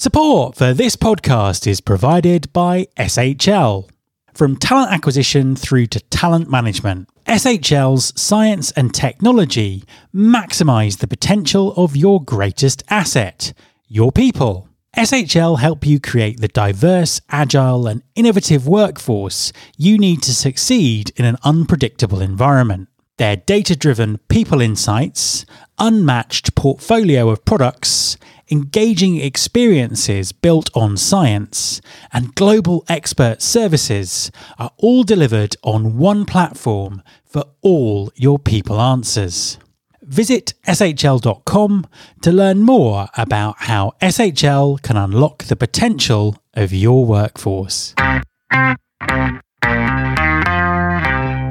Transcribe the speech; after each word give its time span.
Support 0.00 0.54
for 0.54 0.72
this 0.72 0.96
podcast 0.96 1.66
is 1.66 1.82
provided 1.82 2.50
by 2.54 2.86
SHL. 2.96 3.86
From 4.32 4.56
talent 4.56 4.92
acquisition 4.92 5.54
through 5.54 5.88
to 5.88 6.00
talent 6.00 6.50
management, 6.50 7.10
SHL's 7.26 8.18
science 8.18 8.70
and 8.70 8.94
technology 8.94 9.84
maximize 10.14 11.00
the 11.00 11.06
potential 11.06 11.74
of 11.74 11.98
your 11.98 12.24
greatest 12.24 12.82
asset, 12.88 13.52
your 13.88 14.10
people. 14.10 14.70
SHL 14.96 15.58
help 15.58 15.84
you 15.84 16.00
create 16.00 16.40
the 16.40 16.48
diverse, 16.48 17.20
agile, 17.28 17.86
and 17.86 18.02
innovative 18.14 18.66
workforce 18.66 19.52
you 19.76 19.98
need 19.98 20.22
to 20.22 20.32
succeed 20.32 21.12
in 21.16 21.26
an 21.26 21.36
unpredictable 21.44 22.22
environment. 22.22 22.88
Their 23.18 23.36
data 23.36 23.76
driven 23.76 24.16
people 24.30 24.62
insights, 24.62 25.44
unmatched 25.78 26.54
portfolio 26.54 27.28
of 27.28 27.44
products, 27.44 28.16
engaging 28.50 29.16
experiences 29.16 30.32
built 30.32 30.70
on 30.74 30.96
science, 30.96 31.80
and 32.12 32.34
global 32.34 32.84
expert 32.88 33.40
services 33.42 34.30
are 34.58 34.72
all 34.78 35.02
delivered 35.02 35.56
on 35.62 35.96
one 35.98 36.24
platform 36.24 37.02
for 37.24 37.44
all 37.62 38.10
your 38.16 38.38
people 38.38 38.80
answers. 38.80 39.58
Visit 40.02 40.54
shl.com 40.66 41.86
to 42.22 42.32
learn 42.32 42.62
more 42.62 43.08
about 43.16 43.56
how 43.58 43.92
SHL 44.02 44.82
can 44.82 44.96
unlock 44.96 45.44
the 45.44 45.54
potential 45.54 46.36
of 46.54 46.72
your 46.72 47.04
workforce. 47.06 47.94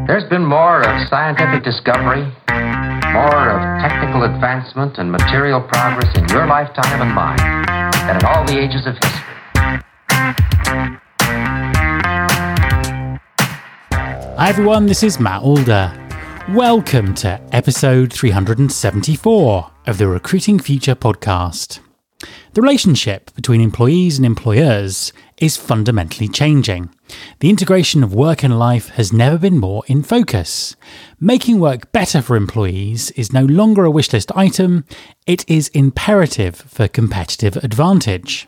There's 0.10 0.28
been 0.30 0.44
more 0.44 0.82
of 0.82 1.08
scientific 1.08 1.64
discovery, 1.64 2.34
more 3.14 3.50
of 3.50 3.82
technical 3.82 4.24
advancement 4.24 5.00
and 5.00 5.12
material 5.12 5.62
progress 5.62 6.16
in 6.16 6.28
your 6.30 6.46
lifetime 6.46 7.02
and 7.02 7.12
mine 7.12 7.38
than 8.06 8.18
in 8.18 8.26
all 8.26 8.46
the 8.46 8.60
ages 8.60 8.86
of 8.86 8.94
history. 8.94 9.26
Hi 14.38 14.50
everyone, 14.50 14.86
this 14.86 15.02
is 15.02 15.20
Matt 15.20 15.42
Alder. 15.42 15.92
Welcome 16.50 17.16
to 17.16 17.42
episode 17.52 18.14
374 18.14 19.72
of 19.88 19.98
the 19.98 20.08
Recruiting 20.08 20.60
Future 20.60 20.96
podcast. 20.96 21.80
The 22.54 22.62
relationship 22.62 23.34
between 23.34 23.62
employees 23.62 24.18
and 24.18 24.26
employers 24.26 25.14
is 25.40 25.58
fundamentally 25.58 26.28
changing. 26.28 26.90
The 27.40 27.50
integration 27.50 28.04
of 28.04 28.14
work 28.14 28.44
and 28.44 28.60
life 28.60 28.90
has 28.90 29.12
never 29.12 29.38
been 29.38 29.58
more 29.58 29.84
in 29.88 30.04
focus. 30.04 30.76
Making 31.20 31.60
work 31.60 31.92
better 31.92 32.22
for 32.22 32.36
employees 32.36 33.12
is 33.12 33.34
no 33.34 33.46
longer 33.46 33.86
a 33.86 33.92
wishlist 33.92 34.32
item, 34.36 34.86
it 35.26 35.50
is 35.50 35.70
imperative 35.70 36.56
for 36.56 36.88
competitive 36.88 37.58
advantage. 37.58 38.48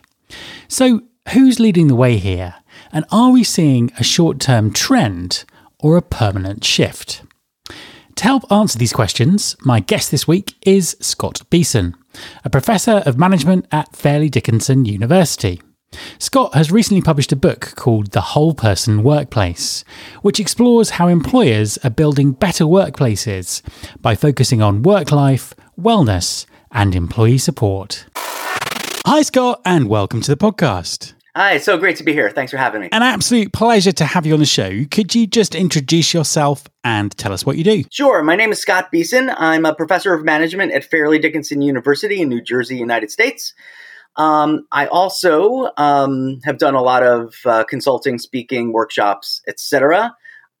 So, 0.68 1.02
who's 1.32 1.60
leading 1.60 1.88
the 1.88 1.96
way 1.96 2.18
here? 2.18 2.54
And 2.92 3.04
are 3.10 3.30
we 3.30 3.44
seeing 3.44 3.90
a 3.98 4.04
short 4.04 4.40
term 4.40 4.72
trend 4.72 5.44
or 5.78 5.96
a 5.96 6.02
permanent 6.02 6.64
shift? 6.64 7.22
To 8.16 8.24
help 8.24 8.50
answer 8.52 8.78
these 8.78 8.92
questions, 8.92 9.56
my 9.62 9.80
guest 9.80 10.10
this 10.10 10.28
week 10.28 10.54
is 10.66 10.96
Scott 11.00 11.42
Behson, 11.50 11.94
a 12.44 12.50
professor 12.50 13.02
of 13.06 13.18
management 13.18 13.66
at 13.72 13.96
Fairleigh 13.96 14.28
Dickinson 14.28 14.84
University. 14.84 15.60
Scott 16.18 16.54
has 16.54 16.70
recently 16.70 17.02
published 17.02 17.32
a 17.32 17.36
book 17.36 17.72
called 17.76 18.12
The 18.12 18.20
Whole 18.20 18.54
Person 18.54 19.02
Workplace, 19.02 19.84
which 20.22 20.40
explores 20.40 20.90
how 20.90 21.08
employers 21.08 21.78
are 21.78 21.90
building 21.90 22.32
better 22.32 22.64
workplaces 22.64 23.62
by 24.00 24.14
focusing 24.14 24.62
on 24.62 24.82
work 24.82 25.12
life, 25.12 25.54
wellness, 25.78 26.46
and 26.70 26.94
employee 26.94 27.38
support. 27.38 28.06
Hi, 28.16 29.22
Scott, 29.22 29.60
and 29.64 29.88
welcome 29.88 30.20
to 30.22 30.34
the 30.34 30.36
podcast. 30.36 31.14
Hi, 31.34 31.54
it's 31.54 31.64
so 31.64 31.78
great 31.78 31.96
to 31.96 32.04
be 32.04 32.12
here. 32.12 32.28
Thanks 32.28 32.50
for 32.50 32.58
having 32.58 32.82
me. 32.82 32.90
An 32.92 33.02
absolute 33.02 33.54
pleasure 33.54 33.92
to 33.92 34.04
have 34.04 34.26
you 34.26 34.34
on 34.34 34.40
the 34.40 34.44
show. 34.44 34.84
Could 34.90 35.14
you 35.14 35.26
just 35.26 35.54
introduce 35.54 36.12
yourself 36.12 36.64
and 36.84 37.10
tell 37.16 37.32
us 37.32 37.46
what 37.46 37.56
you 37.56 37.64
do? 37.64 37.84
Sure. 37.90 38.22
My 38.22 38.36
name 38.36 38.52
is 38.52 38.60
Scott 38.60 38.90
Behson. 38.92 39.34
I'm 39.38 39.64
a 39.64 39.74
professor 39.74 40.12
of 40.12 40.24
management 40.24 40.72
at 40.72 40.84
Fairleigh 40.84 41.20
Dickinson 41.20 41.62
University 41.62 42.20
in 42.20 42.28
New 42.28 42.42
Jersey, 42.42 42.76
United 42.76 43.10
States. 43.10 43.54
Um, 44.16 44.66
I 44.70 44.86
also 44.86 45.70
um, 45.76 46.40
have 46.44 46.58
done 46.58 46.74
a 46.74 46.82
lot 46.82 47.02
of 47.02 47.34
uh, 47.44 47.64
consulting, 47.64 48.18
speaking, 48.18 48.72
workshops, 48.72 49.42
etc. 49.48 50.14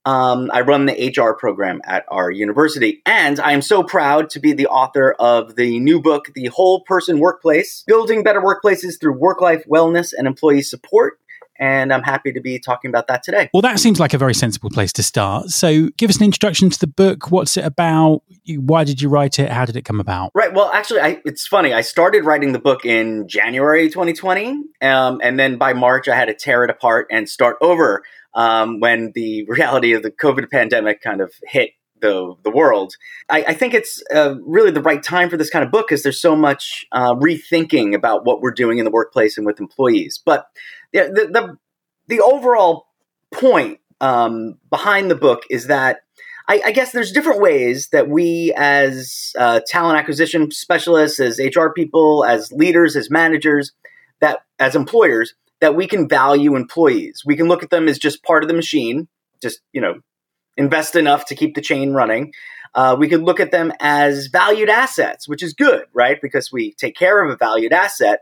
Um, 0.04 0.50
I 0.52 0.62
run 0.62 0.86
the 0.86 1.14
HR 1.16 1.32
program 1.34 1.80
at 1.84 2.04
our 2.08 2.30
university, 2.30 3.02
and 3.06 3.38
I 3.38 3.52
am 3.52 3.62
so 3.62 3.84
proud 3.84 4.30
to 4.30 4.40
be 4.40 4.52
the 4.52 4.66
author 4.66 5.12
of 5.20 5.54
the 5.54 5.78
new 5.78 6.00
book, 6.00 6.32
The 6.34 6.46
Whole 6.46 6.80
Person 6.80 7.20
Workplace 7.20 7.84
Building 7.86 8.24
Better 8.24 8.40
Workplaces 8.40 8.98
Through 9.00 9.18
Work 9.18 9.40
Life 9.40 9.64
Wellness 9.70 10.12
and 10.16 10.26
Employee 10.26 10.62
Support. 10.62 11.20
And 11.62 11.92
I'm 11.92 12.02
happy 12.02 12.32
to 12.32 12.40
be 12.40 12.58
talking 12.58 12.88
about 12.88 13.06
that 13.06 13.22
today. 13.22 13.48
Well, 13.54 13.62
that 13.62 13.78
seems 13.78 14.00
like 14.00 14.12
a 14.14 14.18
very 14.18 14.34
sensible 14.34 14.68
place 14.68 14.92
to 14.94 15.02
start. 15.04 15.50
So, 15.50 15.90
give 15.96 16.10
us 16.10 16.16
an 16.16 16.24
introduction 16.24 16.70
to 16.70 16.78
the 16.80 16.88
book. 16.88 17.30
What's 17.30 17.56
it 17.56 17.64
about? 17.64 18.24
Why 18.48 18.82
did 18.82 19.00
you 19.00 19.08
write 19.08 19.38
it? 19.38 19.48
How 19.48 19.64
did 19.64 19.76
it 19.76 19.84
come 19.84 20.00
about? 20.00 20.32
Right. 20.34 20.52
Well, 20.52 20.72
actually, 20.72 21.02
I, 21.02 21.22
it's 21.24 21.46
funny. 21.46 21.72
I 21.72 21.82
started 21.82 22.24
writing 22.24 22.50
the 22.50 22.58
book 22.58 22.84
in 22.84 23.28
January 23.28 23.88
2020. 23.88 24.60
Um, 24.82 25.20
and 25.22 25.38
then 25.38 25.56
by 25.56 25.72
March, 25.72 26.08
I 26.08 26.16
had 26.16 26.24
to 26.24 26.34
tear 26.34 26.64
it 26.64 26.70
apart 26.70 27.06
and 27.12 27.28
start 27.28 27.58
over 27.60 28.02
um, 28.34 28.80
when 28.80 29.12
the 29.14 29.44
reality 29.48 29.92
of 29.92 30.02
the 30.02 30.10
COVID 30.10 30.50
pandemic 30.50 31.00
kind 31.00 31.20
of 31.20 31.32
hit 31.44 31.70
the 32.02 32.34
the 32.42 32.50
world. 32.50 32.96
I, 33.30 33.44
I 33.48 33.54
think 33.54 33.72
it's 33.72 34.02
uh, 34.14 34.34
really 34.44 34.70
the 34.70 34.82
right 34.82 35.02
time 35.02 35.30
for 35.30 35.38
this 35.38 35.48
kind 35.48 35.64
of 35.64 35.70
book 35.70 35.88
because 35.88 36.02
there's 36.02 36.20
so 36.20 36.36
much 36.36 36.84
uh, 36.92 37.14
rethinking 37.14 37.94
about 37.94 38.26
what 38.26 38.42
we're 38.42 38.50
doing 38.50 38.76
in 38.76 38.84
the 38.84 38.90
workplace 38.90 39.38
and 39.38 39.46
with 39.46 39.60
employees. 39.60 40.20
But 40.22 40.46
the 40.92 41.30
the, 41.32 41.56
the 42.08 42.20
overall 42.20 42.88
point 43.32 43.80
um, 44.02 44.58
behind 44.68 45.10
the 45.10 45.16
book 45.16 45.44
is 45.48 45.68
that. 45.68 46.00
I, 46.48 46.60
I, 46.66 46.72
guess 46.72 46.90
there's 46.90 47.12
different 47.12 47.40
ways 47.40 47.90
that 47.90 48.08
we, 48.08 48.52
as 48.56 49.32
uh, 49.38 49.60
talent 49.64 49.96
acquisition 49.96 50.50
specialists, 50.50 51.20
as 51.20 51.38
HR 51.38 51.68
people, 51.68 52.24
as 52.24 52.50
leaders, 52.50 52.96
as 52.96 53.10
managers, 53.10 53.70
that 54.20 54.40
as 54.58 54.74
employers, 54.74 55.34
that 55.60 55.76
we 55.76 55.86
can 55.86 56.08
value 56.08 56.56
employees. 56.56 57.22
We 57.24 57.36
can 57.36 57.46
look 57.46 57.62
at 57.62 57.70
them 57.70 57.86
as 57.86 57.96
just 57.96 58.24
part 58.24 58.42
of 58.42 58.48
the 58.48 58.54
machine, 58.54 59.06
just, 59.40 59.60
you 59.72 59.80
know, 59.80 60.00
invest 60.56 60.96
enough 60.96 61.26
to 61.26 61.34
keep 61.34 61.54
the 61.54 61.60
chain 61.60 61.92
running. 61.92 62.32
Uh, 62.74 62.96
we 62.98 63.08
could 63.08 63.22
look 63.22 63.40
at 63.40 63.50
them 63.50 63.72
as 63.80 64.28
valued 64.28 64.68
assets, 64.68 65.28
which 65.28 65.42
is 65.42 65.52
good, 65.52 65.84
right? 65.92 66.18
Because 66.22 66.50
we 66.50 66.72
take 66.74 66.96
care 66.96 67.22
of 67.22 67.30
a 67.30 67.36
valued 67.36 67.72
asset, 67.72 68.20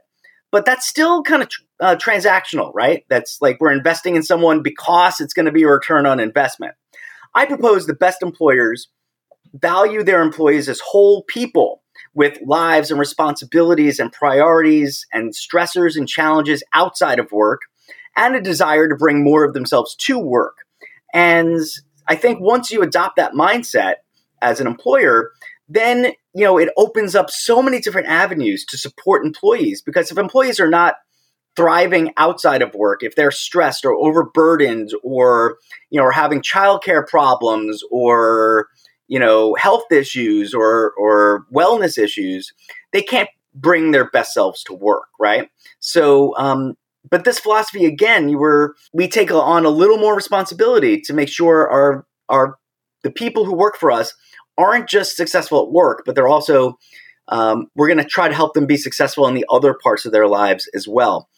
but 0.50 0.64
that's 0.64 0.88
still 0.88 1.22
kind 1.22 1.42
of 1.42 1.48
tr- 1.48 1.62
uh, 1.80 1.96
transactional, 1.96 2.72
right? 2.74 3.04
That's 3.08 3.40
like 3.40 3.58
we're 3.60 3.72
investing 3.72 4.16
in 4.16 4.22
someone 4.22 4.62
because 4.62 5.20
it's 5.20 5.34
going 5.34 5.46
to 5.46 5.52
be 5.52 5.62
a 5.62 5.68
return 5.68 6.04
on 6.06 6.18
investment. 6.18 6.74
I 7.34 7.46
propose 7.46 7.86
the 7.86 7.94
best 7.94 8.22
employers 8.22 8.88
value 9.54 10.02
their 10.02 10.22
employees 10.22 10.68
as 10.68 10.80
whole 10.80 11.22
people 11.24 11.82
with 12.14 12.38
lives 12.44 12.90
and 12.90 12.98
responsibilities 12.98 13.98
and 13.98 14.12
priorities 14.12 15.06
and 15.12 15.32
stressors 15.32 15.96
and 15.96 16.08
challenges 16.08 16.62
outside 16.74 17.18
of 17.18 17.30
work 17.30 17.62
and 18.16 18.34
a 18.34 18.40
desire 18.40 18.88
to 18.88 18.96
bring 18.96 19.22
more 19.22 19.44
of 19.44 19.54
themselves 19.54 19.94
to 19.94 20.18
work. 20.18 20.56
And 21.12 21.60
I 22.10 22.16
think 22.16 22.40
once 22.40 22.72
you 22.72 22.82
adopt 22.82 23.16
that 23.16 23.34
mindset 23.34 23.94
as 24.42 24.60
an 24.60 24.66
employer, 24.66 25.30
then 25.68 26.12
you 26.34 26.44
know 26.44 26.58
it 26.58 26.70
opens 26.76 27.14
up 27.14 27.30
so 27.30 27.62
many 27.62 27.80
different 27.80 28.08
avenues 28.08 28.64
to 28.66 28.76
support 28.76 29.24
employees 29.24 29.80
because 29.80 30.10
if 30.10 30.18
employees 30.18 30.58
are 30.58 30.68
not 30.68 30.96
thriving 31.54 32.12
outside 32.16 32.62
of 32.62 32.74
work, 32.74 33.04
if 33.04 33.14
they're 33.14 33.30
stressed 33.30 33.84
or 33.84 33.94
overburdened 33.94 34.90
or 35.04 35.56
you 35.90 36.00
know 36.00 36.06
are 36.06 36.10
having 36.10 36.42
childcare 36.42 37.06
problems 37.06 37.80
or 37.92 38.66
you 39.06 39.20
know 39.20 39.54
health 39.54 39.92
issues 39.92 40.52
or 40.52 40.92
or 40.98 41.46
wellness 41.54 41.96
issues 41.96 42.52
they 42.92 43.02
can't 43.02 43.28
bring 43.54 43.92
their 43.92 44.10
best 44.10 44.32
selves 44.34 44.64
to 44.64 44.74
work 44.74 45.08
right? 45.20 45.48
So 45.78 46.36
um 46.36 46.74
but 47.08 47.24
this 47.24 47.38
philosophy 47.38 47.86
again 47.86 48.28
you 48.28 48.38
were 48.38 48.74
we 48.92 49.08
take 49.08 49.30
on 49.30 49.64
a 49.64 49.70
little 49.70 49.98
more 49.98 50.14
responsibility 50.14 51.00
to 51.00 51.12
make 51.12 51.28
sure 51.28 51.68
our 51.70 52.06
our 52.28 52.58
the 53.02 53.10
people 53.10 53.44
who 53.44 53.54
work 53.54 53.76
for 53.76 53.90
us 53.90 54.14
aren't 54.58 54.88
just 54.88 55.16
successful 55.16 55.62
at 55.62 55.72
work 55.72 56.02
but 56.04 56.14
they're 56.14 56.28
also 56.28 56.76
um, 57.28 57.68
we're 57.76 57.86
going 57.86 57.98
to 57.98 58.04
try 58.04 58.28
to 58.28 58.34
help 58.34 58.54
them 58.54 58.66
be 58.66 58.76
successful 58.76 59.28
in 59.28 59.34
the 59.34 59.46
other 59.48 59.72
parts 59.72 60.04
of 60.04 60.10
their 60.10 60.26
lives 60.26 60.68
as 60.74 60.88
well. 60.88 61.28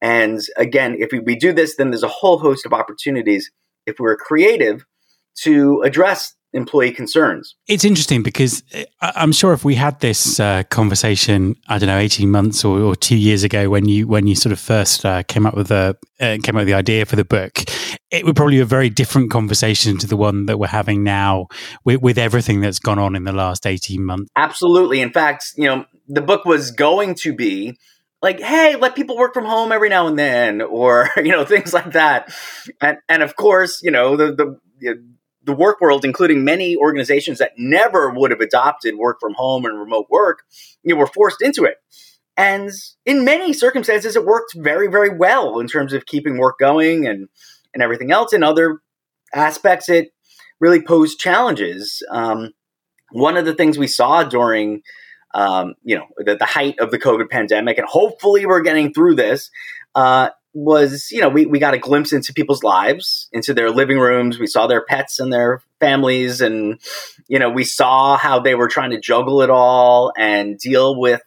And 0.00 0.40
again 0.56 0.96
if 0.98 1.12
we, 1.12 1.20
we 1.20 1.36
do 1.36 1.52
this 1.52 1.76
then 1.76 1.90
there's 1.90 2.02
a 2.02 2.08
whole 2.08 2.38
host 2.38 2.66
of 2.66 2.72
opportunities 2.72 3.50
if 3.86 3.96
we're 3.98 4.16
creative 4.16 4.84
to 5.42 5.82
address 5.82 6.34
employee 6.54 6.92
concerns. 6.92 7.56
It's 7.68 7.84
interesting 7.84 8.22
because 8.22 8.62
uh, 8.74 9.12
I'm 9.16 9.32
sure 9.32 9.52
if 9.52 9.64
we 9.64 9.74
had 9.74 10.00
this 10.00 10.40
uh, 10.40 10.62
conversation, 10.70 11.56
I 11.68 11.78
don't 11.78 11.88
know, 11.88 11.98
18 11.98 12.30
months 12.30 12.64
or, 12.64 12.78
or, 12.80 12.96
two 12.96 13.16
years 13.16 13.42
ago, 13.42 13.68
when 13.68 13.86
you 13.86 14.06
when 14.06 14.26
you 14.26 14.34
sort 14.34 14.52
of 14.52 14.60
first 14.60 15.04
uh, 15.04 15.22
came 15.24 15.46
up 15.46 15.54
with 15.54 15.68
the 15.68 15.96
uh, 16.20 16.38
came 16.42 16.56
up 16.56 16.60
with 16.60 16.68
the 16.68 16.74
idea 16.74 17.04
for 17.04 17.16
the 17.16 17.24
book, 17.24 17.64
it 18.10 18.24
would 18.24 18.36
probably 18.36 18.56
be 18.56 18.60
a 18.60 18.64
very 18.64 18.88
different 18.88 19.30
conversation 19.30 19.98
to 19.98 20.06
the 20.06 20.16
one 20.16 20.46
that 20.46 20.58
we're 20.58 20.68
having 20.68 21.02
now 21.02 21.48
with, 21.84 22.00
with 22.00 22.16
everything 22.16 22.60
that's 22.60 22.78
gone 22.78 22.98
on 22.98 23.16
in 23.16 23.24
the 23.24 23.32
last 23.32 23.66
18 23.66 24.04
months. 24.04 24.30
Absolutely. 24.36 25.00
In 25.00 25.12
fact, 25.12 25.52
you 25.56 25.66
know, 25.66 25.84
the 26.08 26.22
book 26.22 26.44
was 26.44 26.70
going 26.70 27.16
to 27.16 27.34
be 27.34 27.76
like, 28.22 28.40
hey, 28.40 28.76
let 28.76 28.94
people 28.94 29.16
work 29.16 29.34
from 29.34 29.44
home 29.44 29.72
every 29.72 29.88
now 29.88 30.06
and 30.06 30.18
then, 30.18 30.62
or 30.62 31.10
you 31.16 31.32
know, 31.32 31.44
things 31.44 31.74
like 31.74 31.92
that. 31.92 32.32
And 32.80 32.98
and 33.08 33.22
of 33.22 33.36
course, 33.36 33.82
you 33.82 33.90
know, 33.90 34.16
the 34.16 34.32
the 34.80 35.13
the 35.44 35.54
work 35.54 35.80
world, 35.80 36.04
including 36.04 36.44
many 36.44 36.76
organizations 36.76 37.38
that 37.38 37.52
never 37.56 38.10
would 38.10 38.30
have 38.30 38.40
adopted 38.40 38.96
work 38.96 39.18
from 39.20 39.34
home 39.34 39.64
and 39.64 39.78
remote 39.78 40.06
work, 40.10 40.42
you 40.82 40.94
know, 40.94 40.98
were 40.98 41.06
forced 41.06 41.42
into 41.42 41.64
it. 41.64 41.76
And 42.36 42.70
in 43.06 43.24
many 43.24 43.52
circumstances, 43.52 44.16
it 44.16 44.24
worked 44.24 44.54
very, 44.56 44.88
very 44.88 45.16
well 45.16 45.60
in 45.60 45.68
terms 45.68 45.92
of 45.92 46.06
keeping 46.06 46.38
work 46.38 46.58
going 46.58 47.06
and 47.06 47.28
and 47.72 47.82
everything 47.82 48.10
else. 48.10 48.32
In 48.32 48.42
other 48.42 48.80
aspects, 49.32 49.88
it 49.88 50.10
really 50.60 50.80
posed 50.80 51.18
challenges. 51.18 52.02
Um, 52.10 52.50
one 53.12 53.36
of 53.36 53.44
the 53.44 53.54
things 53.54 53.78
we 53.78 53.86
saw 53.86 54.24
during 54.24 54.82
um, 55.34 55.74
you 55.82 55.96
know 55.96 56.06
the, 56.18 56.36
the, 56.36 56.44
height 56.44 56.76
of 56.78 56.90
the 56.90 56.98
COVID 56.98 57.28
pandemic, 57.28 57.78
and 57.78 57.86
hopefully 57.88 58.46
we're 58.46 58.62
getting 58.62 58.92
through 58.92 59.16
this. 59.16 59.50
Uh, 59.94 60.30
was 60.54 61.10
you 61.10 61.20
know 61.20 61.28
we, 61.28 61.46
we 61.46 61.58
got 61.58 61.74
a 61.74 61.78
glimpse 61.78 62.12
into 62.12 62.32
people's 62.32 62.62
lives 62.62 63.28
into 63.32 63.52
their 63.52 63.70
living 63.70 63.98
rooms. 63.98 64.38
We 64.38 64.46
saw 64.46 64.66
their 64.66 64.84
pets 64.84 65.18
and 65.18 65.32
their 65.32 65.60
families 65.80 66.40
and 66.40 66.80
you 67.26 67.38
know 67.38 67.50
we 67.50 67.64
saw 67.64 68.16
how 68.16 68.38
they 68.38 68.54
were 68.54 68.68
trying 68.68 68.90
to 68.90 69.00
juggle 69.00 69.42
it 69.42 69.50
all 69.50 70.12
and 70.16 70.56
deal 70.58 70.98
with 70.98 71.20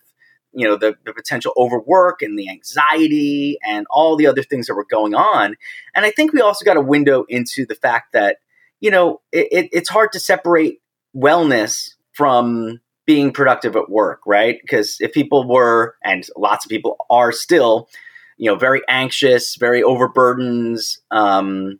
you 0.54 0.66
know 0.66 0.78
the, 0.78 0.96
the 1.06 1.14
potential 1.14 1.52
overwork 1.58 2.22
and 2.22 2.40
the 2.40 2.50
anxiety 2.50 3.58
and 3.66 3.86
all 3.90 4.16
the 4.16 4.28
other 4.28 4.44
things 4.44 4.68
that 4.68 4.76
were 4.76 4.88
going 4.90 5.14
on. 5.14 5.56
And 5.94 6.06
i 6.06 6.12
think 6.12 6.32
we 6.32 6.42
also 6.42 6.64
got 6.64 6.78
a 6.78 6.82
window 6.82 7.26
into 7.28 7.66
the 7.66 7.76
fact 7.76 8.14
that 8.14 8.38
you 8.80 8.90
know 8.90 9.22
it, 9.34 9.48
it, 9.52 9.70
it's 9.74 9.90
hard 9.90 10.14
to 10.14 10.20
separate 10.22 10.80
wellness 11.16 11.92
from 12.14 12.80
being 13.06 13.32
productive 13.32 13.76
at 13.76 13.90
work 13.90 14.22
right? 14.26 14.58
Because 14.62 14.98
if 15.00 15.12
people 15.12 15.48
were 15.48 15.96
and 16.04 16.26
lots 16.38 16.66
of 16.66 16.70
people 16.70 16.98
are 17.10 17.32
still 17.32 17.90
you 18.38 18.50
know 18.50 18.56
very 18.56 18.82
anxious 18.88 19.56
very 19.56 19.84
overburdened 19.84 20.80
um, 21.12 21.80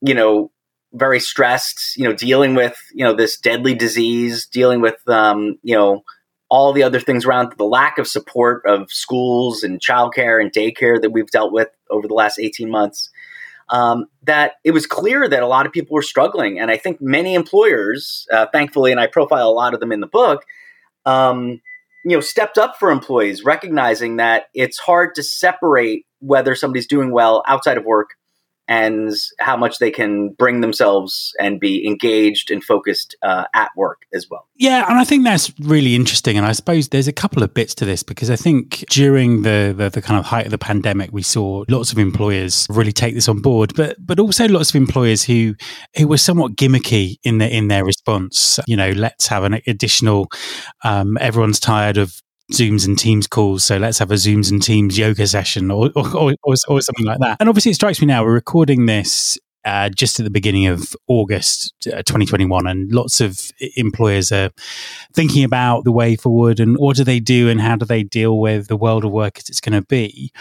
you 0.00 0.14
know 0.14 0.50
very 0.92 1.18
stressed 1.18 1.96
you 1.96 2.04
know 2.04 2.12
dealing 2.12 2.54
with 2.54 2.76
you 2.92 3.04
know 3.04 3.14
this 3.14 3.38
deadly 3.38 3.74
disease 3.74 4.46
dealing 4.46 4.80
with 4.80 4.96
um, 5.08 5.58
you 5.62 5.74
know 5.74 6.02
all 6.50 6.72
the 6.72 6.82
other 6.82 7.00
things 7.00 7.24
around 7.24 7.52
the 7.56 7.64
lack 7.64 7.98
of 7.98 8.06
support 8.06 8.62
of 8.66 8.90
schools 8.92 9.62
and 9.62 9.80
childcare 9.80 10.40
and 10.40 10.52
daycare 10.52 11.00
that 11.00 11.10
we've 11.10 11.30
dealt 11.30 11.52
with 11.52 11.68
over 11.90 12.06
the 12.06 12.14
last 12.14 12.38
18 12.38 12.70
months. 12.70 13.10
Um, 13.70 14.06
that 14.22 14.52
it 14.62 14.72
was 14.72 14.86
clear 14.86 15.26
that 15.26 15.42
a 15.42 15.46
lot 15.46 15.64
of 15.64 15.72
people 15.72 15.94
were 15.94 16.02
struggling 16.02 16.60
and 16.60 16.70
i 16.70 16.76
think 16.76 17.00
many 17.00 17.32
employers 17.32 18.26
uh, 18.30 18.44
thankfully 18.52 18.90
and 18.92 19.00
i 19.00 19.06
profile 19.06 19.48
a 19.48 19.50
lot 19.50 19.72
of 19.72 19.80
them 19.80 19.90
in 19.90 20.00
the 20.00 20.06
book 20.06 20.44
um, 21.06 21.62
you 22.04 22.16
know 22.16 22.20
stepped 22.20 22.58
up 22.58 22.76
for 22.78 22.90
employees 22.90 23.44
recognizing 23.44 24.16
that 24.16 24.44
it's 24.54 24.78
hard 24.78 25.14
to 25.14 25.22
separate 25.22 26.06
whether 26.20 26.54
somebody's 26.54 26.86
doing 26.86 27.12
well 27.12 27.42
outside 27.46 27.76
of 27.76 27.84
work 27.84 28.10
and 28.66 29.12
how 29.40 29.56
much 29.56 29.78
they 29.78 29.90
can 29.90 30.30
bring 30.30 30.60
themselves 30.60 31.34
and 31.38 31.60
be 31.60 31.86
engaged 31.86 32.50
and 32.50 32.64
focused 32.64 33.14
uh, 33.22 33.44
at 33.54 33.70
work 33.76 34.02
as 34.14 34.26
well. 34.30 34.48
Yeah, 34.56 34.86
and 34.88 34.98
I 34.98 35.04
think 35.04 35.24
that's 35.24 35.52
really 35.60 35.94
interesting. 35.94 36.38
And 36.38 36.46
I 36.46 36.52
suppose 36.52 36.88
there's 36.88 37.08
a 37.08 37.12
couple 37.12 37.42
of 37.42 37.52
bits 37.52 37.74
to 37.76 37.84
this 37.84 38.02
because 38.02 38.30
I 38.30 38.36
think 38.36 38.84
during 38.88 39.42
the, 39.42 39.74
the, 39.76 39.90
the 39.90 40.00
kind 40.00 40.18
of 40.18 40.24
height 40.24 40.46
of 40.46 40.50
the 40.50 40.58
pandemic, 40.58 41.10
we 41.12 41.22
saw 41.22 41.64
lots 41.68 41.92
of 41.92 41.98
employers 41.98 42.66
really 42.70 42.92
take 42.92 43.14
this 43.14 43.28
on 43.28 43.40
board, 43.40 43.74
but 43.74 43.96
but 43.98 44.18
also 44.18 44.48
lots 44.48 44.70
of 44.70 44.76
employers 44.76 45.24
who 45.24 45.54
who 45.96 46.08
were 46.08 46.18
somewhat 46.18 46.52
gimmicky 46.52 47.16
in 47.24 47.38
their 47.38 47.50
in 47.50 47.68
their 47.68 47.84
response. 47.84 48.58
You 48.66 48.76
know, 48.76 48.90
let's 48.90 49.26
have 49.26 49.44
an 49.44 49.60
additional. 49.66 50.28
Um, 50.84 51.18
everyone's 51.20 51.60
tired 51.60 51.96
of 51.96 52.22
Zooms 52.52 52.86
and 52.86 52.98
Teams 52.98 53.26
calls. 53.26 53.64
So 53.64 53.78
let's 53.78 53.98
have 53.98 54.10
a 54.10 54.14
Zooms 54.14 54.50
and 54.50 54.62
Teams 54.62 54.98
yoga 54.98 55.26
session 55.26 55.70
or, 55.70 55.90
or, 55.96 56.34
or, 56.42 56.54
or 56.68 56.80
something 56.80 57.06
like 57.06 57.18
that. 57.20 57.38
And 57.40 57.48
obviously, 57.48 57.70
it 57.70 57.76
strikes 57.76 58.00
me 58.00 58.06
now, 58.06 58.24
we're 58.24 58.32
recording 58.32 58.86
this 58.86 59.38
uh, 59.64 59.88
just 59.88 60.20
at 60.20 60.24
the 60.24 60.30
beginning 60.30 60.66
of 60.66 60.94
August 61.08 61.72
uh, 61.86 62.02
2021, 62.02 62.66
and 62.66 62.92
lots 62.92 63.20
of 63.20 63.50
employers 63.76 64.30
are 64.30 64.50
thinking 65.12 65.44
about 65.44 65.84
the 65.84 65.92
way 65.92 66.16
forward 66.16 66.60
and 66.60 66.76
what 66.76 66.96
do 66.96 67.04
they 67.04 67.20
do 67.20 67.48
and 67.48 67.60
how 67.60 67.76
do 67.76 67.86
they 67.86 68.02
deal 68.02 68.38
with 68.38 68.68
the 68.68 68.76
world 68.76 69.04
of 69.04 69.10
work 69.10 69.38
as 69.38 69.48
it's 69.48 69.60
going 69.60 69.80
to 69.80 69.86
be. 69.86 70.32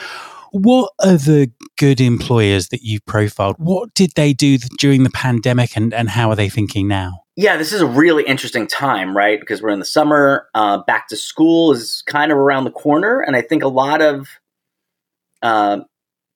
What 0.51 0.91
are 1.03 1.17
the 1.17 1.51
good 1.77 1.99
employers 1.99 2.67
that 2.67 2.81
you've 2.83 3.05
profiled? 3.05 3.55
What 3.57 3.93
did 3.93 4.11
they 4.15 4.33
do 4.33 4.57
during 4.77 5.03
the 5.03 5.09
pandemic 5.09 5.75
and, 5.75 5.93
and 5.93 6.09
how 6.09 6.29
are 6.29 6.35
they 6.35 6.49
thinking 6.49 6.87
now? 6.87 7.22
Yeah, 7.35 7.57
this 7.57 7.73
is 7.73 7.81
a 7.81 7.87
really 7.87 8.23
interesting 8.23 8.67
time, 8.67 9.17
right? 9.17 9.39
Because 9.39 9.61
we're 9.61 9.69
in 9.69 9.79
the 9.79 9.85
summer. 9.85 10.47
Uh, 10.53 10.83
back 10.85 11.07
to 11.07 11.15
school 11.15 11.71
is 11.71 12.03
kind 12.05 12.31
of 12.31 12.37
around 12.37 12.65
the 12.65 12.71
corner. 12.71 13.21
And 13.21 13.35
I 13.35 13.41
think 13.41 13.63
a 13.63 13.67
lot 13.67 14.01
of 14.01 14.27
uh, 15.41 15.79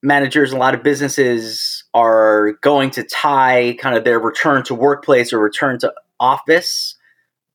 managers, 0.02 0.54
a 0.54 0.58
lot 0.58 0.74
of 0.74 0.82
businesses 0.82 1.84
are 1.94 2.54
going 2.62 2.90
to 2.92 3.04
tie 3.04 3.78
kind 3.80 3.96
of 3.96 4.06
their 4.06 4.20
return 4.20 4.64
to 4.64 4.76
workplace 4.76 5.32
or 5.32 5.40
return 5.40 5.78
to 5.80 5.94
office 6.20 6.96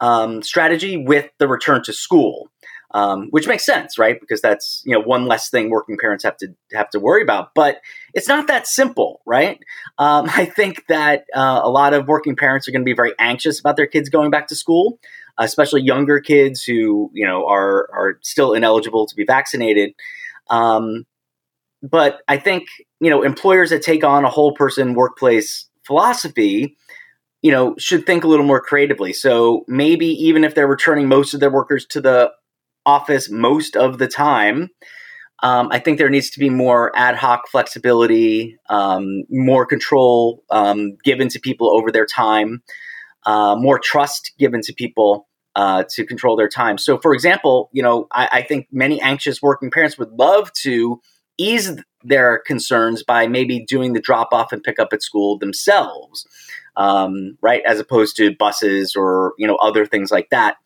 um, 0.00 0.42
strategy 0.42 0.96
with 0.96 1.28
the 1.38 1.48
return 1.48 1.82
to 1.82 1.92
school 1.92 2.51
um, 2.94 3.28
which 3.30 3.48
makes 3.48 3.64
sense, 3.64 3.98
right? 3.98 4.20
Because 4.20 4.40
that's 4.40 4.82
you 4.84 4.92
know 4.92 5.00
one 5.00 5.26
less 5.26 5.48
thing 5.48 5.70
working 5.70 5.96
parents 5.98 6.24
have 6.24 6.36
to 6.38 6.48
have 6.72 6.90
to 6.90 7.00
worry 7.00 7.22
about. 7.22 7.54
But 7.54 7.80
it's 8.14 8.28
not 8.28 8.46
that 8.48 8.66
simple, 8.66 9.22
right? 9.26 9.58
Um, 9.98 10.28
I 10.34 10.44
think 10.44 10.86
that 10.88 11.24
uh, 11.34 11.60
a 11.62 11.70
lot 11.70 11.94
of 11.94 12.06
working 12.06 12.36
parents 12.36 12.68
are 12.68 12.72
going 12.72 12.82
to 12.82 12.86
be 12.86 12.94
very 12.94 13.14
anxious 13.18 13.58
about 13.60 13.76
their 13.76 13.86
kids 13.86 14.08
going 14.08 14.30
back 14.30 14.48
to 14.48 14.56
school, 14.56 14.98
especially 15.38 15.82
younger 15.82 16.20
kids 16.20 16.62
who 16.62 17.10
you 17.14 17.26
know 17.26 17.46
are 17.46 17.88
are 17.92 18.18
still 18.22 18.52
ineligible 18.52 19.06
to 19.06 19.14
be 19.14 19.24
vaccinated. 19.24 19.94
Um, 20.50 21.06
but 21.82 22.20
I 22.28 22.36
think 22.36 22.68
you 23.00 23.10
know 23.10 23.22
employers 23.22 23.70
that 23.70 23.82
take 23.82 24.04
on 24.04 24.24
a 24.24 24.30
whole 24.30 24.54
person 24.54 24.94
workplace 24.94 25.68
philosophy 25.84 26.76
you 27.40 27.50
know 27.50 27.74
should 27.76 28.06
think 28.06 28.22
a 28.22 28.28
little 28.28 28.46
more 28.46 28.60
creatively 28.60 29.12
so 29.12 29.64
maybe 29.66 30.06
even 30.06 30.44
if 30.44 30.54
they're 30.54 30.68
returning 30.68 31.08
most 31.08 31.34
of 31.34 31.40
their 31.40 31.50
workers 31.50 31.84
to 31.86 32.00
the 32.00 32.30
office 32.86 33.30
most 33.30 33.76
of 33.76 33.98
the 33.98 34.08
time. 34.08 34.70
Um, 35.42 35.68
I 35.72 35.80
think 35.80 35.98
there 35.98 36.10
needs 36.10 36.30
to 36.30 36.38
be 36.38 36.50
more 36.50 36.92
ad 36.94 37.16
hoc 37.16 37.48
flexibility, 37.48 38.58
um, 38.68 39.24
more 39.28 39.66
control 39.66 40.44
um, 40.50 40.96
given 41.02 41.28
to 41.28 41.40
people 41.40 41.68
over 41.68 41.90
their 41.90 42.06
time, 42.06 42.62
uh, 43.26 43.56
more 43.56 43.78
trust 43.78 44.32
given 44.38 44.60
to 44.62 44.72
people 44.72 45.28
uh, 45.56 45.84
to 45.90 46.06
control 46.06 46.36
their 46.36 46.48
time. 46.48 46.78
So, 46.78 46.98
for 46.98 47.12
example, 47.12 47.70
you 47.72 47.82
know, 47.82 48.06
I, 48.12 48.28
I, 48.32 48.42
think 48.42 48.68
many 48.72 49.00
anxious 49.02 49.42
working 49.42 49.70
parents 49.70 49.98
would 49.98 50.10
love 50.12 50.50
to 50.62 51.00
ease 51.36 51.72
their 52.02 52.38
concerns 52.46 53.02
by 53.02 53.26
maybe 53.26 53.60
doing 53.60 53.92
the 53.92 54.00
drop 54.00 54.28
off 54.32 54.52
and 54.52 54.62
pick 54.62 54.78
up 54.78 54.92
at 54.92 55.02
school 55.02 55.38
themselves, 55.38 56.26
um, 56.76 57.36
right, 57.42 57.62
as 57.66 57.78
opposed 57.78 58.16
to 58.16 58.34
buses 58.34 58.96
or 58.96 59.34
you 59.38 59.46
know 59.46 59.56
other 59.56 59.84
things 59.84 60.10
like 60.10 60.30
that. 60.30 60.56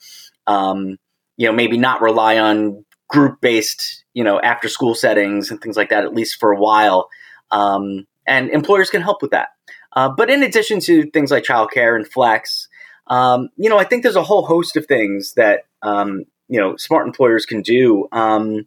Um, 0.46 0.98
you 1.36 1.46
know 1.46 1.52
maybe 1.52 1.76
not 1.76 2.00
rely 2.00 2.38
on 2.38 2.84
group 3.08 3.40
based 3.40 4.04
you 4.14 4.24
know 4.24 4.40
after 4.40 4.68
school 4.68 4.94
settings 4.94 5.50
and 5.50 5.60
things 5.60 5.76
like 5.76 5.90
that 5.90 6.04
at 6.04 6.14
least 6.14 6.38
for 6.38 6.52
a 6.52 6.58
while. 6.58 7.08
Um, 7.50 8.06
and 8.26 8.50
employers 8.50 8.90
can 8.90 9.02
help 9.02 9.22
with 9.22 9.30
that. 9.30 9.50
Uh, 9.92 10.08
but 10.08 10.28
in 10.28 10.42
addition 10.42 10.80
to 10.80 11.08
things 11.10 11.30
like 11.30 11.44
childcare 11.44 11.96
and 11.96 12.06
flex 12.06 12.68
um, 13.06 13.50
you 13.56 13.70
know 13.70 13.78
i 13.78 13.84
think 13.84 14.02
there's 14.02 14.16
a 14.16 14.22
whole 14.22 14.44
host 14.44 14.76
of 14.76 14.84
things 14.86 15.34
that 15.34 15.66
um, 15.82 16.24
you 16.48 16.60
know 16.60 16.76
smart 16.76 17.06
employers 17.06 17.46
can 17.46 17.62
do. 17.62 18.08
Um, 18.12 18.66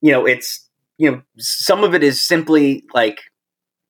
you 0.00 0.12
know 0.12 0.26
it's 0.26 0.68
you 0.98 1.10
know 1.10 1.22
some 1.38 1.84
of 1.84 1.94
it 1.94 2.02
is 2.02 2.22
simply 2.22 2.84
like 2.94 3.20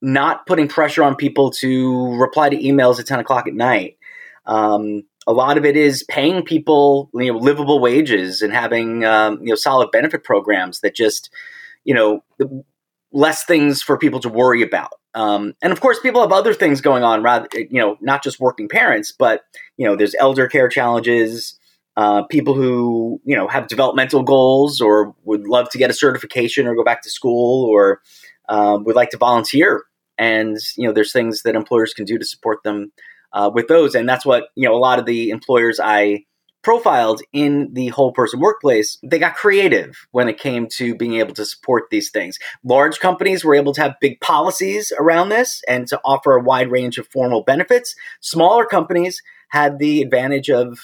not 0.01 0.45
putting 0.45 0.67
pressure 0.67 1.03
on 1.03 1.15
people 1.15 1.51
to 1.51 2.15
reply 2.17 2.49
to 2.49 2.57
emails 2.57 2.99
at 2.99 3.07
10 3.07 3.19
o'clock 3.19 3.47
at 3.47 3.53
night. 3.53 3.97
Um, 4.45 5.03
a 5.27 5.33
lot 5.33 5.57
of 5.57 5.65
it 5.65 5.75
is 5.75 6.03
paying 6.03 6.43
people 6.43 7.09
you 7.13 7.31
know 7.31 7.39
livable 7.39 7.79
wages 7.79 8.41
and 8.41 8.53
having 8.53 9.03
um, 9.05 9.39
you 9.41 9.49
know 9.49 9.55
solid 9.55 9.91
benefit 9.91 10.23
programs 10.23 10.81
that 10.81 10.95
just 10.95 11.29
you 11.83 11.93
know 11.93 12.23
less 13.11 13.45
things 13.45 13.81
for 13.81 13.97
people 13.97 14.19
to 14.19 14.29
worry 14.29 14.61
about. 14.61 14.91
Um, 15.13 15.53
and 15.61 15.71
of 15.71 15.79
course 15.79 15.99
people 16.01 16.21
have 16.21 16.33
other 16.33 16.53
things 16.53 16.81
going 16.81 17.03
on 17.03 17.23
rather 17.23 17.47
you 17.53 17.79
know 17.79 17.97
not 18.01 18.21
just 18.21 18.39
working 18.39 18.67
parents 18.67 19.13
but 19.17 19.43
you 19.77 19.87
know 19.87 19.95
there's 19.95 20.15
elder 20.19 20.47
care 20.47 20.67
challenges 20.67 21.57
uh, 21.97 22.23
people 22.23 22.53
who 22.53 23.21
you 23.23 23.35
know 23.35 23.47
have 23.47 23.67
developmental 23.67 24.23
goals 24.23 24.81
or 24.81 25.15
would 25.23 25.47
love 25.47 25.69
to 25.69 25.77
get 25.77 25.89
a 25.89 25.93
certification 25.93 26.67
or 26.67 26.75
go 26.75 26.83
back 26.83 27.01
to 27.01 27.09
school 27.09 27.65
or 27.69 28.01
um, 28.49 28.83
would 28.83 28.95
like 28.95 29.09
to 29.09 29.17
volunteer. 29.17 29.83
And 30.17 30.57
you 30.77 30.87
know 30.87 30.93
there's 30.93 31.13
things 31.13 31.43
that 31.43 31.55
employers 31.55 31.93
can 31.93 32.05
do 32.05 32.17
to 32.17 32.25
support 32.25 32.63
them 32.63 32.91
uh, 33.35 33.51
with 33.53 33.67
those. 33.67 33.93
And 33.93 34.09
that's 34.09 34.25
what, 34.25 34.45
you 34.55 34.67
know, 34.67 34.73
a 34.73 34.79
lot 34.79 34.97
of 34.97 35.05
the 35.05 35.29
employers 35.29 35.79
I 35.79 36.23
profiled 36.63 37.21
in 37.31 37.69
the 37.73 37.89
whole 37.89 38.11
person 38.11 38.39
workplace, 38.39 38.97
they 39.03 39.19
got 39.19 39.35
creative 39.35 40.07
when 40.09 40.27
it 40.27 40.39
came 40.39 40.67
to 40.67 40.95
being 40.95 41.13
able 41.13 41.35
to 41.35 41.45
support 41.45 41.83
these 41.91 42.09
things. 42.09 42.39
Large 42.63 42.99
companies 42.99 43.45
were 43.45 43.53
able 43.53 43.71
to 43.73 43.81
have 43.81 43.99
big 44.01 44.19
policies 44.19 44.91
around 44.97 45.29
this 45.29 45.61
and 45.67 45.87
to 45.89 46.01
offer 46.03 46.35
a 46.35 46.41
wide 46.41 46.71
range 46.71 46.97
of 46.97 47.07
formal 47.09 47.43
benefits. 47.43 47.93
Smaller 48.19 48.65
companies 48.65 49.21
had 49.49 49.77
the 49.77 50.01
advantage 50.01 50.49
of 50.49 50.79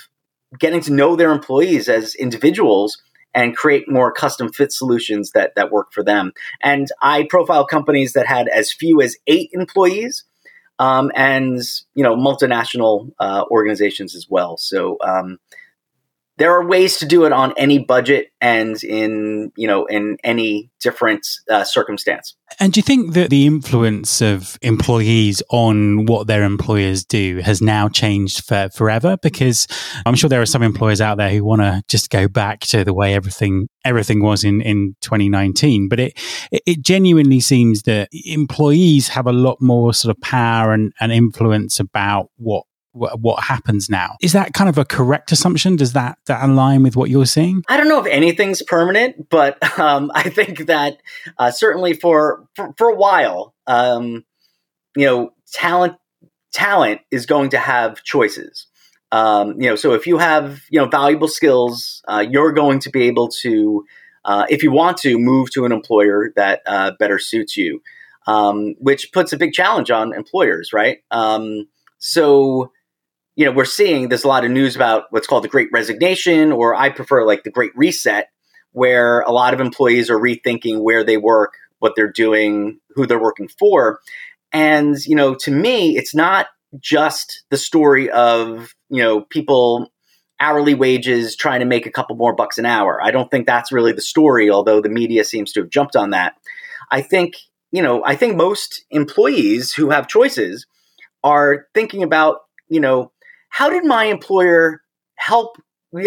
getting 0.59 0.81
to 0.81 0.93
know 0.93 1.15
their 1.15 1.31
employees 1.31 1.89
as 1.89 2.13
individuals 2.13 3.01
and 3.33 3.55
create 3.55 3.89
more 3.89 4.11
custom 4.11 4.51
fit 4.51 4.71
solutions 4.71 5.31
that 5.31 5.55
that 5.55 5.71
work 5.71 5.93
for 5.93 6.03
them. 6.03 6.31
And 6.61 6.89
I 7.01 7.25
profile 7.27 7.65
companies 7.65 8.13
that 8.13 8.27
had 8.27 8.47
as 8.49 8.71
few 8.71 9.01
as 9.01 9.17
eight 9.25 9.49
employees. 9.53 10.25
Um, 10.81 11.11
and 11.15 11.61
you 11.93 12.03
know 12.03 12.15
multinational 12.15 13.11
uh, 13.19 13.43
organizations 13.51 14.15
as 14.15 14.25
well. 14.29 14.57
So 14.57 14.97
um, 15.05 15.37
there 16.41 16.51
are 16.51 16.65
ways 16.65 16.97
to 16.97 17.05
do 17.05 17.25
it 17.25 17.31
on 17.31 17.53
any 17.55 17.77
budget 17.77 18.29
and 18.41 18.83
in 18.83 19.51
you 19.55 19.67
know 19.67 19.85
in 19.85 20.17
any 20.23 20.71
different 20.79 21.27
uh, 21.51 21.63
circumstance. 21.63 22.35
And 22.59 22.73
do 22.73 22.79
you 22.79 22.83
think 22.83 23.13
that 23.13 23.29
the 23.29 23.45
influence 23.45 24.21
of 24.21 24.57
employees 24.63 25.43
on 25.51 26.07
what 26.07 26.25
their 26.25 26.43
employers 26.43 27.05
do 27.05 27.41
has 27.43 27.61
now 27.61 27.89
changed 27.89 28.43
for 28.43 28.69
forever? 28.73 29.17
Because 29.21 29.67
I'm 30.03 30.15
sure 30.15 30.29
there 30.31 30.41
are 30.41 30.47
some 30.47 30.63
employers 30.63 30.99
out 30.99 31.19
there 31.19 31.29
who 31.29 31.45
want 31.45 31.61
to 31.61 31.83
just 31.87 32.09
go 32.09 32.27
back 32.27 32.61
to 32.61 32.83
the 32.83 32.93
way 32.93 33.13
everything 33.13 33.67
everything 33.85 34.23
was 34.23 34.43
in, 34.43 34.61
in 34.61 34.95
2019. 35.01 35.89
But 35.89 35.99
it, 35.99 36.19
it 36.51 36.81
genuinely 36.81 37.39
seems 37.39 37.83
that 37.83 38.09
employees 38.11 39.09
have 39.09 39.27
a 39.27 39.31
lot 39.31 39.61
more 39.61 39.93
sort 39.93 40.15
of 40.15 40.21
power 40.21 40.73
and, 40.73 40.91
and 40.99 41.11
influence 41.11 41.79
about 41.79 42.29
what 42.37 42.63
what 42.93 43.43
happens 43.43 43.89
now. 43.89 44.17
Is 44.21 44.33
that 44.33 44.53
kind 44.53 44.69
of 44.69 44.77
a 44.77 44.85
correct 44.85 45.31
assumption? 45.31 45.75
Does 45.75 45.93
that, 45.93 46.17
that 46.25 46.43
align 46.43 46.83
with 46.83 46.95
what 46.95 47.09
you're 47.09 47.25
seeing? 47.25 47.63
I 47.69 47.77
don't 47.77 47.87
know 47.87 47.99
if 47.99 48.07
anything's 48.07 48.61
permanent, 48.61 49.29
but 49.29 49.79
um, 49.79 50.11
I 50.13 50.29
think 50.29 50.65
that 50.67 50.97
uh, 51.37 51.51
certainly 51.51 51.93
for, 51.93 52.47
for, 52.55 52.73
for 52.77 52.89
a 52.89 52.95
while, 52.95 53.53
um, 53.67 54.25
you 54.95 55.05
know, 55.05 55.33
talent 55.53 55.95
talent 56.51 57.01
is 57.11 57.25
going 57.25 57.49
to 57.49 57.57
have 57.57 58.03
choices. 58.03 58.67
Um, 59.11 59.61
you 59.61 59.69
know, 59.69 59.75
so 59.75 59.93
if 59.93 60.07
you 60.07 60.17
have 60.17 60.61
you 60.69 60.79
know 60.79 60.87
valuable 60.87 61.27
skills, 61.27 62.01
uh, 62.07 62.25
you're 62.29 62.53
going 62.53 62.79
to 62.79 62.89
be 62.89 63.03
able 63.03 63.29
to, 63.41 63.85
uh, 64.25 64.45
if 64.49 64.63
you 64.63 64.71
want 64.71 64.97
to, 64.99 65.17
move 65.17 65.51
to 65.51 65.65
an 65.65 65.71
employer 65.71 66.31
that 66.35 66.61
uh, 66.65 66.91
better 66.99 67.19
suits 67.19 67.57
you, 67.57 67.81
um, 68.27 68.75
which 68.79 69.11
puts 69.11 69.33
a 69.33 69.37
big 69.37 69.53
challenge 69.53 69.91
on 69.91 70.13
employers, 70.13 70.71
right? 70.73 70.99
Um, 71.11 71.67
so 71.97 72.71
you 73.41 73.47
know, 73.47 73.53
we're 73.53 73.65
seeing 73.65 74.07
there's 74.07 74.23
a 74.23 74.27
lot 74.27 74.45
of 74.45 74.51
news 74.51 74.75
about 74.75 75.05
what's 75.09 75.25
called 75.25 75.43
the 75.43 75.47
great 75.47 75.69
resignation, 75.73 76.51
or 76.51 76.75
I 76.75 76.89
prefer 76.89 77.25
like 77.25 77.43
the 77.43 77.49
great 77.49 77.71
reset, 77.75 78.29
where 78.71 79.21
a 79.21 79.31
lot 79.31 79.55
of 79.55 79.59
employees 79.59 80.11
are 80.11 80.19
rethinking 80.19 80.83
where 80.83 81.03
they 81.03 81.17
work, 81.17 81.55
what 81.79 81.93
they're 81.95 82.11
doing, 82.11 82.79
who 82.91 83.07
they're 83.07 83.19
working 83.19 83.47
for. 83.47 83.99
And, 84.51 84.95
you 85.07 85.15
know, 85.15 85.33
to 85.33 85.49
me, 85.49 85.97
it's 85.97 86.13
not 86.13 86.49
just 86.79 87.43
the 87.49 87.57
story 87.57 88.11
of, 88.11 88.75
you 88.89 89.01
know, 89.01 89.21
people 89.21 89.91
hourly 90.39 90.75
wages 90.75 91.35
trying 91.35 91.61
to 91.61 91.65
make 91.65 91.87
a 91.87 91.91
couple 91.91 92.15
more 92.15 92.35
bucks 92.35 92.59
an 92.59 92.67
hour. 92.67 93.01
I 93.03 93.09
don't 93.09 93.31
think 93.31 93.47
that's 93.47 93.71
really 93.71 93.91
the 93.91 94.01
story, 94.01 94.51
although 94.51 94.81
the 94.81 94.89
media 94.89 95.23
seems 95.23 95.51
to 95.53 95.61
have 95.61 95.71
jumped 95.71 95.95
on 95.95 96.11
that. 96.11 96.35
I 96.91 97.01
think, 97.01 97.37
you 97.71 97.81
know, 97.81 98.03
I 98.05 98.15
think 98.15 98.35
most 98.35 98.85
employees 98.91 99.73
who 99.73 99.89
have 99.89 100.07
choices 100.07 100.67
are 101.23 101.65
thinking 101.73 102.03
about, 102.03 102.41
you 102.69 102.79
know, 102.79 103.11
how 103.51 103.69
did 103.69 103.85
my 103.85 104.05
employer 104.05 104.81
help? 105.15 105.57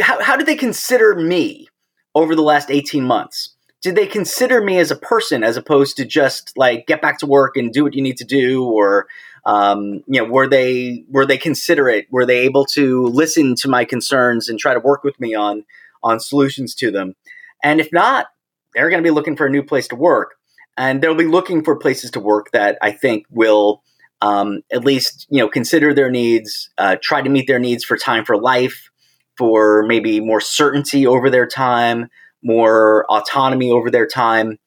How, 0.00 0.20
how 0.20 0.36
did 0.36 0.46
they 0.46 0.56
consider 0.56 1.14
me 1.14 1.68
over 2.14 2.34
the 2.34 2.42
last 2.42 2.70
18 2.70 3.04
months? 3.04 3.54
Did 3.82 3.96
they 3.96 4.06
consider 4.06 4.62
me 4.62 4.78
as 4.78 4.90
a 4.90 4.96
person 4.96 5.44
as 5.44 5.58
opposed 5.58 5.98
to 5.98 6.06
just 6.06 6.56
like 6.56 6.86
get 6.86 7.02
back 7.02 7.18
to 7.18 7.26
work 7.26 7.56
and 7.56 7.70
do 7.70 7.84
what 7.84 7.94
you 7.94 8.00
need 8.00 8.16
to 8.16 8.24
do? 8.24 8.64
Or, 8.64 9.06
um, 9.44 10.02
you 10.06 10.22
know, 10.22 10.24
were 10.24 10.48
they, 10.48 11.04
were 11.10 11.26
they 11.26 11.36
considerate? 11.36 12.06
Were 12.10 12.24
they 12.24 12.38
able 12.38 12.64
to 12.66 13.04
listen 13.04 13.54
to 13.56 13.68
my 13.68 13.84
concerns 13.84 14.48
and 14.48 14.58
try 14.58 14.72
to 14.72 14.80
work 14.80 15.04
with 15.04 15.20
me 15.20 15.34
on, 15.34 15.64
on 16.02 16.18
solutions 16.20 16.74
to 16.76 16.90
them? 16.90 17.14
And 17.62 17.78
if 17.78 17.92
not, 17.92 18.28
they're 18.74 18.88
going 18.88 19.02
to 19.02 19.06
be 19.06 19.14
looking 19.14 19.36
for 19.36 19.46
a 19.46 19.50
new 19.50 19.62
place 19.62 19.86
to 19.88 19.96
work. 19.96 20.36
And 20.78 21.02
they'll 21.02 21.14
be 21.14 21.26
looking 21.26 21.62
for 21.62 21.76
places 21.76 22.10
to 22.12 22.20
work 22.20 22.52
that 22.52 22.78
I 22.80 22.90
think 22.90 23.26
will 23.30 23.82
um, 24.20 24.62
at 24.72 24.84
least 24.84 25.26
you 25.30 25.38
know 25.38 25.48
consider 25.48 25.94
their 25.94 26.10
needs, 26.10 26.70
uh, 26.78 26.96
try 27.02 27.22
to 27.22 27.30
meet 27.30 27.46
their 27.46 27.58
needs 27.58 27.84
for 27.84 27.96
time 27.96 28.24
for 28.24 28.36
life, 28.36 28.90
for 29.36 29.84
maybe 29.86 30.20
more 30.20 30.40
certainty 30.40 31.06
over 31.06 31.30
their 31.30 31.46
time, 31.46 32.08
more 32.42 33.06
autonomy 33.10 33.70
over 33.70 33.90
their 33.90 34.06
time, 34.06 34.58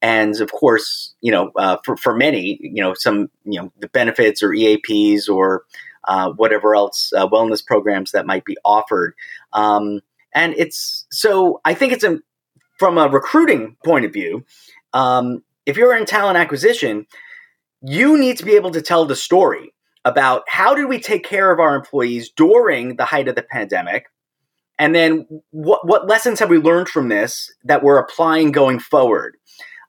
and 0.00 0.40
of 0.40 0.52
course, 0.52 1.14
you 1.20 1.32
know, 1.32 1.50
uh, 1.56 1.78
for 1.84 1.96
for 1.96 2.14
many, 2.14 2.58
you 2.60 2.82
know, 2.82 2.94
some 2.94 3.30
you 3.44 3.60
know 3.60 3.72
the 3.80 3.88
benefits 3.88 4.42
or 4.42 4.50
EAPs 4.50 5.28
or 5.28 5.64
uh, 6.06 6.30
whatever 6.32 6.74
else 6.74 7.12
uh, 7.16 7.26
wellness 7.28 7.64
programs 7.64 8.12
that 8.12 8.26
might 8.26 8.44
be 8.44 8.56
offered. 8.64 9.14
Um, 9.52 10.00
and 10.34 10.54
it's 10.56 11.06
so 11.10 11.60
I 11.64 11.74
think 11.74 11.92
it's 11.92 12.04
a 12.04 12.20
from 12.78 12.96
a 12.96 13.08
recruiting 13.08 13.76
point 13.84 14.04
of 14.04 14.12
view. 14.12 14.44
Um, 14.92 15.42
if 15.66 15.76
you're 15.76 15.96
in 15.96 16.06
talent 16.06 16.38
acquisition, 16.38 17.06
you 17.82 18.18
need 18.18 18.38
to 18.38 18.44
be 18.44 18.56
able 18.56 18.70
to 18.72 18.82
tell 18.82 19.04
the 19.04 19.16
story 19.16 19.72
about 20.04 20.42
how 20.48 20.74
did 20.74 20.86
we 20.86 20.98
take 20.98 21.24
care 21.24 21.50
of 21.50 21.60
our 21.60 21.74
employees 21.74 22.30
during 22.30 22.96
the 22.96 23.04
height 23.04 23.28
of 23.28 23.34
the 23.34 23.42
pandemic? 23.42 24.06
And 24.78 24.94
then 24.94 25.26
what, 25.50 25.86
what 25.86 26.06
lessons 26.06 26.38
have 26.40 26.50
we 26.50 26.58
learned 26.58 26.88
from 26.88 27.08
this 27.08 27.52
that 27.64 27.82
we're 27.82 27.98
applying 27.98 28.52
going 28.52 28.78
forward? 28.78 29.36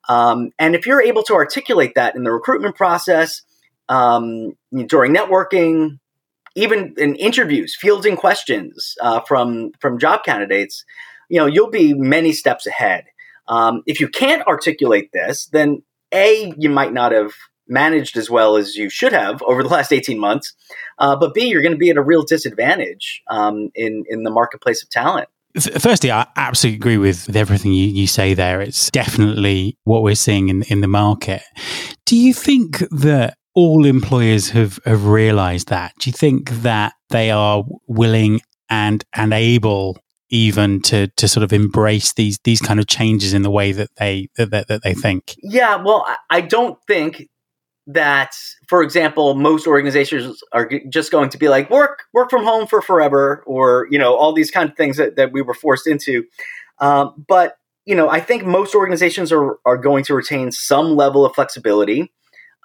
Um, 0.07 0.49
and 0.57 0.75
if 0.75 0.87
you're 0.87 1.01
able 1.01 1.23
to 1.23 1.35
articulate 1.35 1.93
that 1.95 2.15
in 2.15 2.23
the 2.23 2.31
recruitment 2.31 2.75
process 2.75 3.43
um, 3.87 4.53
during 4.87 5.13
networking 5.13 5.99
even 6.55 6.95
in 6.97 7.15
interviews 7.15 7.77
fielding 7.79 8.15
questions 8.17 8.95
uh, 9.01 9.19
from 9.21 9.71
from 9.79 9.99
job 9.99 10.23
candidates 10.23 10.83
you 11.29 11.39
know 11.39 11.45
you'll 11.45 11.69
be 11.69 11.93
many 11.93 12.33
steps 12.33 12.65
ahead. 12.65 13.05
Um, 13.47 13.83
if 13.85 13.99
you 13.99 14.07
can't 14.07 14.45
articulate 14.47 15.11
this 15.13 15.47
then 15.47 15.83
a 16.11 16.53
you 16.57 16.69
might 16.69 16.93
not 16.93 17.11
have 17.11 17.33
managed 17.69 18.17
as 18.17 18.29
well 18.29 18.57
as 18.57 18.75
you 18.75 18.89
should 18.89 19.13
have 19.13 19.41
over 19.43 19.63
the 19.63 19.69
last 19.69 19.91
18 19.91 20.19
months. 20.19 20.53
Uh, 20.97 21.15
but 21.15 21.33
B, 21.33 21.47
you're 21.47 21.61
going 21.61 21.73
to 21.73 21.77
be 21.77 21.89
at 21.89 21.97
a 21.97 22.01
real 22.01 22.23
disadvantage 22.23 23.21
um, 23.29 23.69
in, 23.75 24.03
in 24.09 24.23
the 24.23 24.31
marketplace 24.31 24.83
of 24.83 24.89
talent. 24.89 25.29
Firstly, 25.57 26.11
I 26.11 26.27
absolutely 26.35 26.77
agree 26.77 26.97
with, 26.97 27.25
with 27.27 27.35
everything 27.35 27.73
you, 27.73 27.87
you 27.87 28.07
say 28.07 28.33
there. 28.33 28.61
It's 28.61 28.91
definitely 28.91 29.77
what 29.83 30.03
we're 30.03 30.15
seeing 30.15 30.49
in, 30.49 30.63
in 30.63 30.81
the 30.81 30.87
market. 30.87 31.41
Do 32.05 32.15
you 32.15 32.33
think 32.33 32.79
that 32.91 33.35
all 33.55 33.85
employers 33.85 34.49
have, 34.51 34.79
have 34.85 35.05
realized 35.05 35.69
that? 35.69 35.93
Do 35.99 36.09
you 36.09 36.13
think 36.13 36.51
that 36.61 36.93
they 37.09 37.31
are 37.31 37.63
willing 37.87 38.41
and 38.69 39.03
and 39.13 39.33
able 39.33 39.97
even 40.29 40.81
to 40.83 41.07
to 41.17 41.27
sort 41.27 41.43
of 41.43 41.51
embrace 41.51 42.13
these 42.13 42.37
these 42.43 42.61
kind 42.61 42.79
of 42.79 42.87
changes 42.87 43.33
in 43.33 43.41
the 43.41 43.49
way 43.49 43.71
that 43.71 43.89
they 43.97 44.29
that, 44.37 44.67
that 44.67 44.83
they 44.83 44.93
think? 44.93 45.35
Yeah, 45.41 45.75
well, 45.77 46.05
I 46.29 46.41
don't 46.41 46.77
think 46.87 47.27
that, 47.89 48.35
for 48.67 48.83
example, 48.83 49.33
most 49.33 49.65
organizations 49.65 50.43
are 50.51 50.69
just 50.89 51.11
going 51.11 51.29
to 51.29 51.37
be 51.39 51.49
like 51.49 51.69
work 51.71 52.03
work 52.13 52.29
from 52.29 52.43
home 52.43 52.67
for 52.67 52.81
forever, 52.81 53.43
or 53.47 53.87
you 53.89 53.97
know 53.97 54.15
all 54.15 54.31
these 54.31 54.51
kind 54.51 54.69
of 54.69 54.77
things 54.77 54.97
that, 54.97 55.15
that 55.15 55.31
we 55.31 55.41
were 55.41 55.55
forced 55.55 55.87
into. 55.87 56.23
Um, 56.79 57.25
but 57.27 57.57
you 57.85 57.95
know, 57.95 58.07
I 58.07 58.19
think 58.19 58.45
most 58.45 58.75
organizations 58.75 59.31
are 59.31 59.57
are 59.65 59.77
going 59.77 60.03
to 60.05 60.13
retain 60.13 60.51
some 60.51 60.95
level 60.95 61.25
of 61.25 61.33
flexibility, 61.33 62.11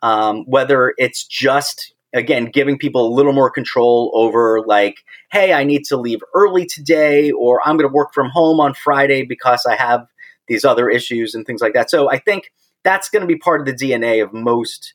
um, 0.02 0.44
whether 0.44 0.92
it's 0.98 1.24
just 1.24 1.94
again 2.12 2.44
giving 2.44 2.76
people 2.76 3.06
a 3.06 3.14
little 3.14 3.32
more 3.32 3.50
control 3.50 4.12
over 4.14 4.62
like 4.66 4.98
hey 5.32 5.52
i 5.52 5.64
need 5.64 5.84
to 5.84 5.96
leave 5.96 6.20
early 6.32 6.64
today 6.64 7.32
or 7.32 7.60
i'm 7.66 7.76
going 7.76 7.88
to 7.88 7.92
work 7.92 8.14
from 8.14 8.30
home 8.30 8.60
on 8.60 8.72
friday 8.72 9.24
because 9.24 9.66
i 9.66 9.74
have 9.74 10.06
these 10.46 10.64
other 10.64 10.88
issues 10.88 11.34
and 11.34 11.44
things 11.44 11.60
like 11.60 11.74
that 11.74 11.90
so 11.90 12.08
i 12.08 12.18
think 12.18 12.52
that's 12.84 13.10
going 13.10 13.20
to 13.20 13.26
be 13.26 13.36
part 13.36 13.60
of 13.60 13.66
the 13.66 13.72
dna 13.72 14.22
of 14.22 14.32
most 14.32 14.94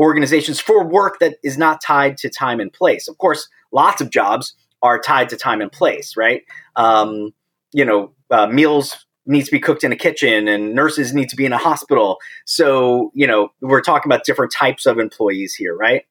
organizations 0.00 0.58
for 0.58 0.84
work 0.84 1.18
that 1.20 1.36
is 1.44 1.58
not 1.58 1.82
tied 1.82 2.16
to 2.16 2.30
time 2.30 2.58
and 2.58 2.72
place. 2.72 3.06
Of 3.06 3.18
course, 3.18 3.48
lots 3.70 4.00
of 4.00 4.10
jobs 4.10 4.54
are 4.82 4.98
tied 4.98 5.28
to 5.28 5.36
time 5.36 5.60
and 5.60 5.70
place, 5.70 6.16
right? 6.16 6.42
Um, 6.74 7.34
you 7.72 7.84
know, 7.84 8.12
uh, 8.30 8.46
meals 8.46 9.04
need 9.26 9.44
to 9.44 9.50
be 9.50 9.60
cooked 9.60 9.84
in 9.84 9.92
a 9.92 9.96
kitchen 9.96 10.48
and 10.48 10.74
nurses 10.74 11.12
need 11.12 11.28
to 11.28 11.36
be 11.36 11.44
in 11.44 11.52
a 11.52 11.58
hospital. 11.58 12.18
So, 12.46 13.12
you 13.14 13.26
know, 13.26 13.50
we're 13.60 13.82
talking 13.82 14.10
about 14.10 14.24
different 14.24 14.52
types 14.52 14.86
of 14.86 14.98
employees 14.98 15.54
here, 15.54 15.76
right? 15.76 16.04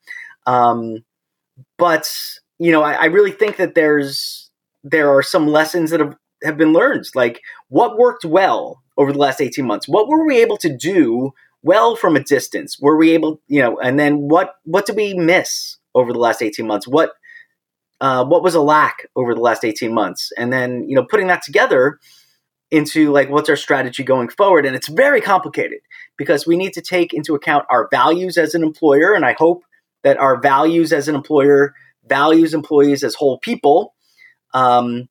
Um, 0.46 1.04
but, 1.78 2.14
you 2.60 2.72
know, 2.72 2.84
I, 2.84 2.94
I 2.94 3.06
really 3.06 3.32
think 3.32 3.58
that 3.58 3.74
there's, 3.74 4.52
there 4.84 5.10
are 5.10 5.24
some 5.24 5.48
lessons 5.48 5.90
that 5.90 6.00
have, 6.00 6.16
have 6.44 6.58
been 6.58 6.74
learned. 6.74 7.06
Like 7.16 7.42
what 7.70 7.98
worked 7.98 8.24
well 8.24 8.84
over 8.98 9.12
the 9.12 9.18
last 9.18 9.42
18 9.42 9.66
months? 9.66 9.88
What 9.88 10.08
were 10.08 10.26
we 10.26 10.38
able 10.38 10.58
to 10.58 10.76
do 10.76 11.34
well 11.64 11.96
from 11.96 12.16
a 12.16 12.24
distance? 12.24 12.80
Were 12.80 12.98
we 12.98 13.12
able, 13.12 13.42
you 13.48 13.62
know, 13.62 13.80
and 13.80 14.00
then 14.00 14.18
what 14.18 14.56
what 14.64 14.86
did 14.86 14.96
we 14.96 15.14
miss 15.14 15.78
over 15.96 16.14
the 16.14 16.20
last 16.20 16.42
18 16.42 16.66
months? 16.68 16.88
What 16.88 17.12
uh, 18.02 18.26
what 18.26 18.44
was 18.44 18.56
a 18.56 18.62
lack 18.62 19.08
over 19.16 19.36
the 19.36 19.42
last 19.42 19.66
18 19.66 19.94
months? 19.94 20.32
And 20.38 20.54
then, 20.54 20.88
you 20.88 20.96
know, 20.96 21.04
putting 21.04 21.28
that 21.28 21.44
together 21.44 22.00
into 22.72 23.12
like 23.12 23.30
what's 23.30 23.50
our 23.50 23.56
strategy 23.56 24.04
going 24.04 24.30
forward 24.30 24.66
and 24.66 24.76
it's 24.76 24.88
very 24.88 25.22
complicated 25.22 25.80
because 26.18 26.46
we 26.46 26.56
need 26.56 26.74
to 26.74 26.82
take 26.82 27.14
into 27.14 27.34
account 27.34 27.66
our 27.70 27.88
values 27.90 28.38
as 28.38 28.54
an 28.54 28.64
employer 28.64 29.14
and 29.14 29.26
I 29.26 29.36
hope 29.38 29.64
that 30.04 30.18
our 30.18 30.40
values 30.40 30.94
as 30.94 31.08
an 31.08 31.16
employer 31.16 31.74
values 32.08 32.54
employees 32.54 33.04
as 33.04 33.16
whole 33.16 33.40
people 33.40 33.96
um, 34.54 35.10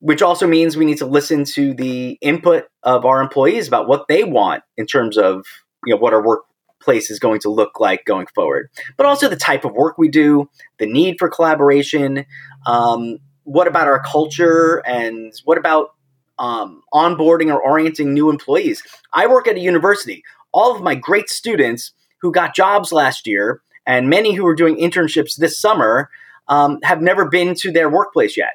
which 0.00 0.20
also 0.20 0.46
means 0.46 0.76
we 0.76 0.84
need 0.84 0.98
to 0.98 1.06
listen 1.06 1.44
to 1.44 1.72
the 1.74 2.18
input 2.20 2.64
of 2.82 3.06
our 3.06 3.22
employees 3.22 3.68
about 3.68 3.88
what 3.88 4.06
they 4.08 4.24
want 4.24 4.62
in 4.76 4.84
terms 4.84 5.16
of 5.16 5.46
you 5.86 5.94
know 5.94 6.00
what 6.00 6.12
our 6.12 6.24
workplace 6.24 7.10
is 7.10 7.18
going 7.18 7.40
to 7.40 7.50
look 7.50 7.80
like 7.80 8.04
going 8.04 8.26
forward, 8.34 8.70
but 8.96 9.06
also 9.06 9.28
the 9.28 9.36
type 9.36 9.64
of 9.64 9.72
work 9.72 9.98
we 9.98 10.08
do, 10.08 10.48
the 10.78 10.86
need 10.86 11.16
for 11.18 11.28
collaboration. 11.28 12.24
Um, 12.66 13.18
what 13.44 13.66
about 13.66 13.88
our 13.88 14.02
culture, 14.02 14.82
and 14.86 15.32
what 15.44 15.58
about 15.58 15.94
um, 16.38 16.82
onboarding 16.92 17.52
or 17.52 17.62
orienting 17.62 18.14
new 18.14 18.30
employees? 18.30 18.82
I 19.12 19.26
work 19.26 19.48
at 19.48 19.56
a 19.56 19.60
university. 19.60 20.22
All 20.52 20.74
of 20.74 20.82
my 20.82 20.94
great 20.94 21.28
students 21.28 21.92
who 22.20 22.30
got 22.30 22.54
jobs 22.54 22.92
last 22.92 23.26
year, 23.26 23.62
and 23.86 24.08
many 24.08 24.34
who 24.34 24.46
are 24.46 24.54
doing 24.54 24.76
internships 24.76 25.36
this 25.36 25.58
summer, 25.58 26.08
um, 26.48 26.78
have 26.82 27.00
never 27.00 27.28
been 27.28 27.54
to 27.56 27.72
their 27.72 27.90
workplace 27.90 28.36
yet 28.36 28.54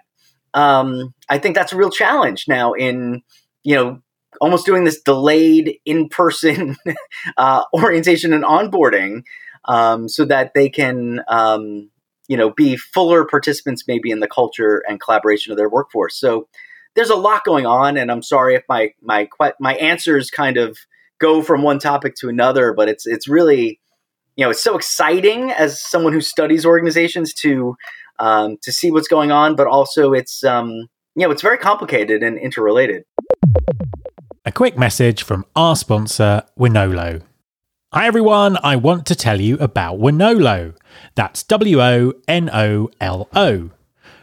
um, 0.57 1.13
I 1.29 1.37
think 1.37 1.55
that's 1.55 1.71
a 1.71 1.77
real 1.77 1.91
challenge 1.91 2.45
now 2.47 2.73
in 2.73 3.21
you 3.63 3.75
know 3.75 4.01
almost 4.41 4.65
doing 4.65 4.83
this 4.83 5.01
delayed 5.01 5.77
in 5.85 6.09
person 6.09 6.75
uh, 7.37 7.63
orientation 7.73 8.33
and 8.33 8.43
onboarding 8.43 9.23
um, 9.65 10.07
so 10.07 10.25
that 10.25 10.53
they 10.53 10.69
can 10.69 11.21
um, 11.27 11.89
you 12.27 12.37
know 12.37 12.51
be 12.51 12.75
fuller 12.77 13.25
participants 13.25 13.83
maybe 13.87 14.11
in 14.11 14.19
the 14.19 14.27
culture 14.27 14.83
and 14.87 14.99
collaboration 14.99 15.51
of 15.51 15.57
their 15.57 15.69
workforce. 15.69 16.19
So 16.19 16.47
there's 16.95 17.09
a 17.09 17.15
lot 17.15 17.43
going 17.45 17.65
on, 17.65 17.97
and 17.97 18.11
I'm 18.11 18.23
sorry 18.23 18.55
if 18.55 18.63
my 18.67 18.93
my 19.01 19.29
my 19.59 19.75
answers 19.75 20.29
kind 20.29 20.57
of 20.57 20.77
go 21.19 21.41
from 21.41 21.61
one 21.61 21.79
topic 21.79 22.15
to 22.15 22.29
another, 22.29 22.73
but 22.73 22.89
it's 22.89 23.05
it's 23.05 23.27
really 23.27 23.79
you 24.35 24.45
know 24.45 24.51
it's 24.51 24.63
so 24.63 24.75
exciting 24.75 25.51
as 25.51 25.81
someone 25.81 26.13
who 26.13 26.21
studies 26.21 26.65
organizations 26.65 27.33
to 27.35 27.75
um, 28.19 28.57
to 28.63 28.71
see 28.71 28.91
what's 28.91 29.07
going 29.07 29.31
on, 29.31 29.55
but 29.55 29.67
also 29.67 30.13
it's 30.13 30.43
um, 30.43 30.71
you 31.15 31.25
know 31.25 31.31
it's 31.31 31.41
very 31.41 31.57
complicated 31.57 32.23
and 32.23 32.37
interrelated. 32.37 33.03
A 34.47 34.51
quick 34.53 34.77
message 34.77 35.23
from 35.23 35.43
our 35.57 35.75
sponsor, 35.75 36.41
Wonolo. 36.57 37.21
Hi 37.91 38.07
everyone, 38.07 38.57
I 38.63 38.77
want 38.77 39.05
to 39.07 39.13
tell 39.13 39.41
you 39.41 39.57
about 39.57 39.99
Wonolo. 39.99 40.73
That's 41.15 41.43
W 41.43 41.81
O 41.81 42.13
N 42.29 42.49
O 42.53 42.89
L 43.01 43.27
O. 43.35 43.71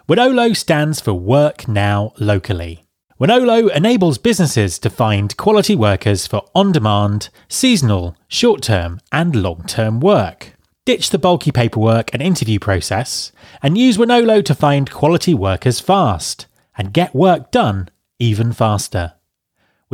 Wonolo 0.09 0.57
stands 0.57 0.99
for 0.99 1.13
Work 1.13 1.69
Now 1.69 2.15
Locally. 2.19 2.87
Wonolo 3.21 3.71
enables 3.77 4.17
businesses 4.17 4.79
to 4.79 4.89
find 4.89 5.37
quality 5.37 5.77
workers 5.77 6.27
for 6.27 6.49
on 6.55 6.73
demand, 6.73 7.29
seasonal, 7.51 8.17
short 8.27 8.63
term, 8.63 9.01
and 9.13 9.37
long 9.37 9.65
term 9.67 10.01
work. 10.01 10.55
Ditch 10.87 11.11
the 11.11 11.19
bulky 11.19 11.53
paperwork 11.53 12.09
and 12.15 12.23
interview 12.23 12.59
process 12.59 13.31
and 13.63 13.77
use 13.77 13.99
Wonolo 13.99 14.43
to 14.43 14.55
find 14.55 14.91
quality 14.91 15.35
workers 15.35 15.81
fast 15.81 16.47
and 16.79 16.95
get 16.95 17.15
work 17.15 17.51
done 17.51 17.91
even 18.19 18.55
faster. 18.55 19.13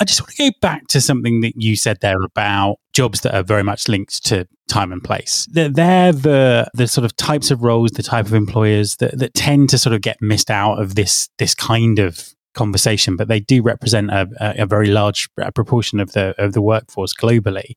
I 0.00 0.04
just 0.04 0.22
want 0.22 0.30
to 0.30 0.50
go 0.50 0.56
back 0.62 0.86
to 0.88 1.00
something 1.00 1.42
that 1.42 1.52
you 1.56 1.76
said 1.76 1.98
there 2.00 2.22
about 2.22 2.76
jobs 2.94 3.20
that 3.20 3.34
are 3.34 3.42
very 3.42 3.62
much 3.62 3.86
linked 3.86 4.24
to 4.26 4.48
time 4.66 4.92
and 4.92 5.04
place. 5.04 5.46
They're, 5.50 5.68
they're 5.68 6.12
the 6.12 6.70
the 6.72 6.88
sort 6.88 7.04
of 7.04 7.14
types 7.16 7.50
of 7.50 7.62
roles, 7.62 7.90
the 7.90 8.02
type 8.02 8.24
of 8.24 8.32
employers 8.32 8.96
that, 8.96 9.18
that 9.18 9.34
tend 9.34 9.68
to 9.70 9.78
sort 9.78 9.94
of 9.94 10.00
get 10.00 10.16
missed 10.22 10.50
out 10.50 10.80
of 10.80 10.94
this 10.94 11.28
this 11.38 11.54
kind 11.54 11.98
of 11.98 12.34
conversation, 12.54 13.16
but 13.16 13.28
they 13.28 13.40
do 13.40 13.62
represent 13.62 14.10
a, 14.10 14.28
a, 14.40 14.66
very 14.66 14.88
large 14.88 15.28
proportion 15.54 16.00
of 16.00 16.12
the 16.12 16.34
of 16.42 16.52
the 16.52 16.62
workforce 16.62 17.14
globally. 17.14 17.74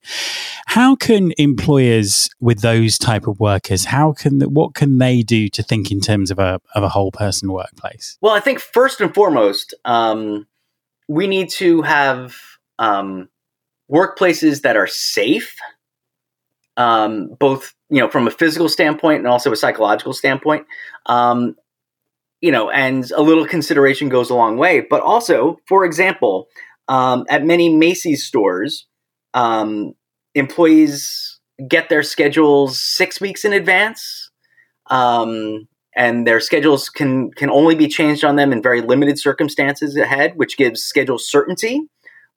How 0.67 0.95
can 0.95 1.31
employers 1.38 2.29
with 2.39 2.62
those 2.62 2.97
type 2.97 3.27
of 3.27 3.39
workers, 3.39 3.86
how 3.86 4.13
can 4.13 4.41
what 4.41 4.73
can 4.73 4.97
they 4.97 5.21
do 5.21 5.47
to 5.49 5.63
think 5.63 5.91
in 5.91 5.99
terms 5.99 6.31
of 6.31 6.39
a 6.39 6.59
of 6.73 6.83
a 6.83 6.89
whole 6.89 7.12
person 7.12 7.51
workplace? 7.51 8.17
Well, 8.21 8.33
I 8.33 8.39
think 8.39 8.59
first 8.59 9.01
and 9.01 9.13
foremost, 9.13 9.73
um, 9.86 10.47
we 11.07 11.27
need 11.27 11.49
to 11.51 11.81
have 11.83 12.36
um, 12.79 13.29
workplaces 13.91 14.62
that 14.62 14.75
are 14.75 14.88
safe, 14.88 15.55
um, 16.77 17.36
both 17.39 17.73
you 17.89 17.99
know 17.99 18.09
from 18.09 18.27
a 18.27 18.31
physical 18.31 18.69
standpoint 18.69 19.19
and 19.19 19.27
also 19.27 19.51
a 19.51 19.55
psychological 19.55 20.13
standpoint. 20.13 20.65
Um, 21.05 21.55
you 22.43 22.51
know, 22.51 22.69
and 22.69 23.10
a 23.12 23.21
little 23.21 23.47
consideration 23.47 24.10
goes 24.10 24.29
a 24.29 24.36
long 24.36 24.58
way. 24.58 24.82
But 24.82 25.01
also, 25.01 25.60
for 25.65 25.86
example, 25.86 26.49
um, 26.89 27.23
at 27.29 27.45
many 27.45 27.73
Macy's 27.73 28.25
stores, 28.25 28.86
um, 29.34 29.93
employees 30.36 31.39
get 31.69 31.88
their 31.88 32.03
schedules 32.03 32.82
six 32.82 33.21
weeks 33.21 33.45
in 33.45 33.53
advance. 33.53 34.29
Um, 34.89 35.69
and 35.95 36.27
their 36.27 36.41
schedules 36.41 36.89
can 36.89 37.32
can 37.32 37.49
only 37.49 37.75
be 37.75 37.88
changed 37.88 38.25
on 38.25 38.36
them 38.36 38.51
in 38.51 38.62
very 38.62 38.82
limited 38.82 39.17
circumstances 39.17 39.95
ahead, 39.95 40.34
which 40.36 40.58
gives 40.58 40.84
schedule 40.84 41.17
certainty 41.17 41.79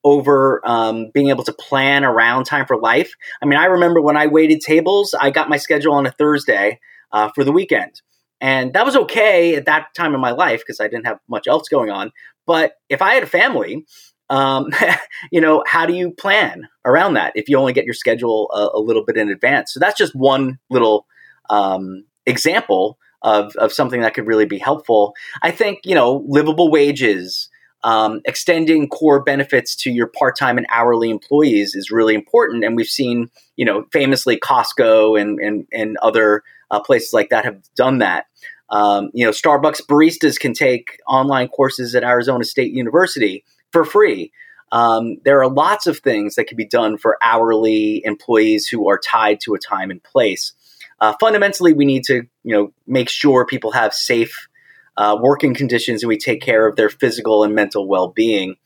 over 0.04 0.60
um, 0.64 1.10
being 1.14 1.30
able 1.30 1.42
to 1.42 1.52
plan 1.52 2.04
around 2.04 2.44
time 2.44 2.64
for 2.64 2.76
life. 2.76 3.12
I 3.42 3.46
mean, 3.46 3.58
I 3.58 3.64
remember 3.64 4.00
when 4.00 4.16
I 4.16 4.28
waited 4.28 4.60
tables, 4.60 5.16
I 5.20 5.30
got 5.30 5.48
my 5.48 5.56
schedule 5.56 5.94
on 5.94 6.06
a 6.06 6.12
Thursday 6.12 6.78
uh, 7.10 7.30
for 7.34 7.42
the 7.42 7.50
weekend. 7.50 8.02
And 8.40 8.72
that 8.74 8.84
was 8.84 8.96
okay 8.96 9.54
at 9.54 9.66
that 9.66 9.94
time 9.94 10.14
in 10.14 10.20
my 10.20 10.32
life 10.32 10.60
because 10.60 10.80
I 10.80 10.88
didn't 10.88 11.06
have 11.06 11.18
much 11.28 11.46
else 11.46 11.68
going 11.68 11.90
on. 11.90 12.12
But 12.46 12.74
if 12.88 13.02
I 13.02 13.14
had 13.14 13.22
a 13.22 13.26
family, 13.26 13.86
um, 14.28 14.70
you 15.30 15.40
know, 15.40 15.62
how 15.66 15.86
do 15.86 15.94
you 15.94 16.10
plan 16.12 16.68
around 16.84 17.14
that 17.14 17.32
if 17.34 17.48
you 17.48 17.58
only 17.58 17.72
get 17.72 17.84
your 17.84 17.94
schedule 17.94 18.50
a, 18.52 18.78
a 18.78 18.80
little 18.80 19.04
bit 19.04 19.16
in 19.16 19.30
advance? 19.30 19.72
So 19.72 19.80
that's 19.80 19.98
just 19.98 20.14
one 20.14 20.58
little 20.70 21.06
um, 21.50 22.04
example 22.26 22.98
of, 23.22 23.56
of 23.56 23.72
something 23.72 24.02
that 24.02 24.14
could 24.14 24.26
really 24.26 24.46
be 24.46 24.58
helpful. 24.58 25.14
I 25.42 25.50
think, 25.50 25.80
you 25.84 25.94
know, 25.94 26.24
livable 26.28 26.70
wages, 26.70 27.48
um, 27.82 28.20
extending 28.24 28.88
core 28.88 29.22
benefits 29.22 29.74
to 29.76 29.90
your 29.90 30.08
part-time 30.08 30.58
and 30.58 30.66
hourly 30.70 31.10
employees 31.10 31.74
is 31.74 31.90
really 31.90 32.14
important. 32.14 32.64
And 32.64 32.76
we've 32.76 32.86
seen, 32.86 33.30
you 33.56 33.64
know, 33.64 33.86
famously 33.92 34.38
Costco 34.38 35.20
and, 35.20 35.38
and, 35.40 35.66
and 35.72 35.96
other 36.02 36.42
uh, 36.70 36.80
places 36.80 37.12
like 37.12 37.30
that 37.30 37.44
have 37.44 37.62
done 37.74 37.98
that. 37.98 38.26
Um, 38.70 39.10
you 39.14 39.24
know, 39.24 39.30
Starbucks 39.30 39.82
baristas 39.86 40.38
can 40.38 40.52
take 40.52 40.98
online 41.06 41.48
courses 41.48 41.94
at 41.94 42.02
Arizona 42.02 42.44
State 42.44 42.72
University 42.72 43.44
for 43.72 43.84
free. 43.84 44.32
Um, 44.72 45.18
there 45.24 45.40
are 45.40 45.48
lots 45.48 45.86
of 45.86 45.98
things 45.98 46.34
that 46.34 46.48
can 46.48 46.56
be 46.56 46.66
done 46.66 46.98
for 46.98 47.16
hourly 47.22 48.02
employees 48.04 48.66
who 48.66 48.88
are 48.88 48.98
tied 48.98 49.40
to 49.42 49.54
a 49.54 49.58
time 49.58 49.90
and 49.90 50.02
place. 50.02 50.52
Uh, 51.00 51.14
fundamentally, 51.20 51.72
we 51.72 51.84
need 51.84 52.04
to 52.04 52.22
you 52.42 52.54
know 52.54 52.72
make 52.86 53.08
sure 53.08 53.46
people 53.46 53.70
have 53.72 53.94
safe 53.94 54.48
uh, 54.96 55.16
working 55.20 55.54
conditions 55.54 56.02
and 56.02 56.08
we 56.08 56.16
take 56.16 56.40
care 56.40 56.66
of 56.66 56.76
their 56.76 56.88
physical 56.88 57.44
and 57.44 57.54
mental 57.54 57.86
well 57.86 58.08
being. 58.08 58.56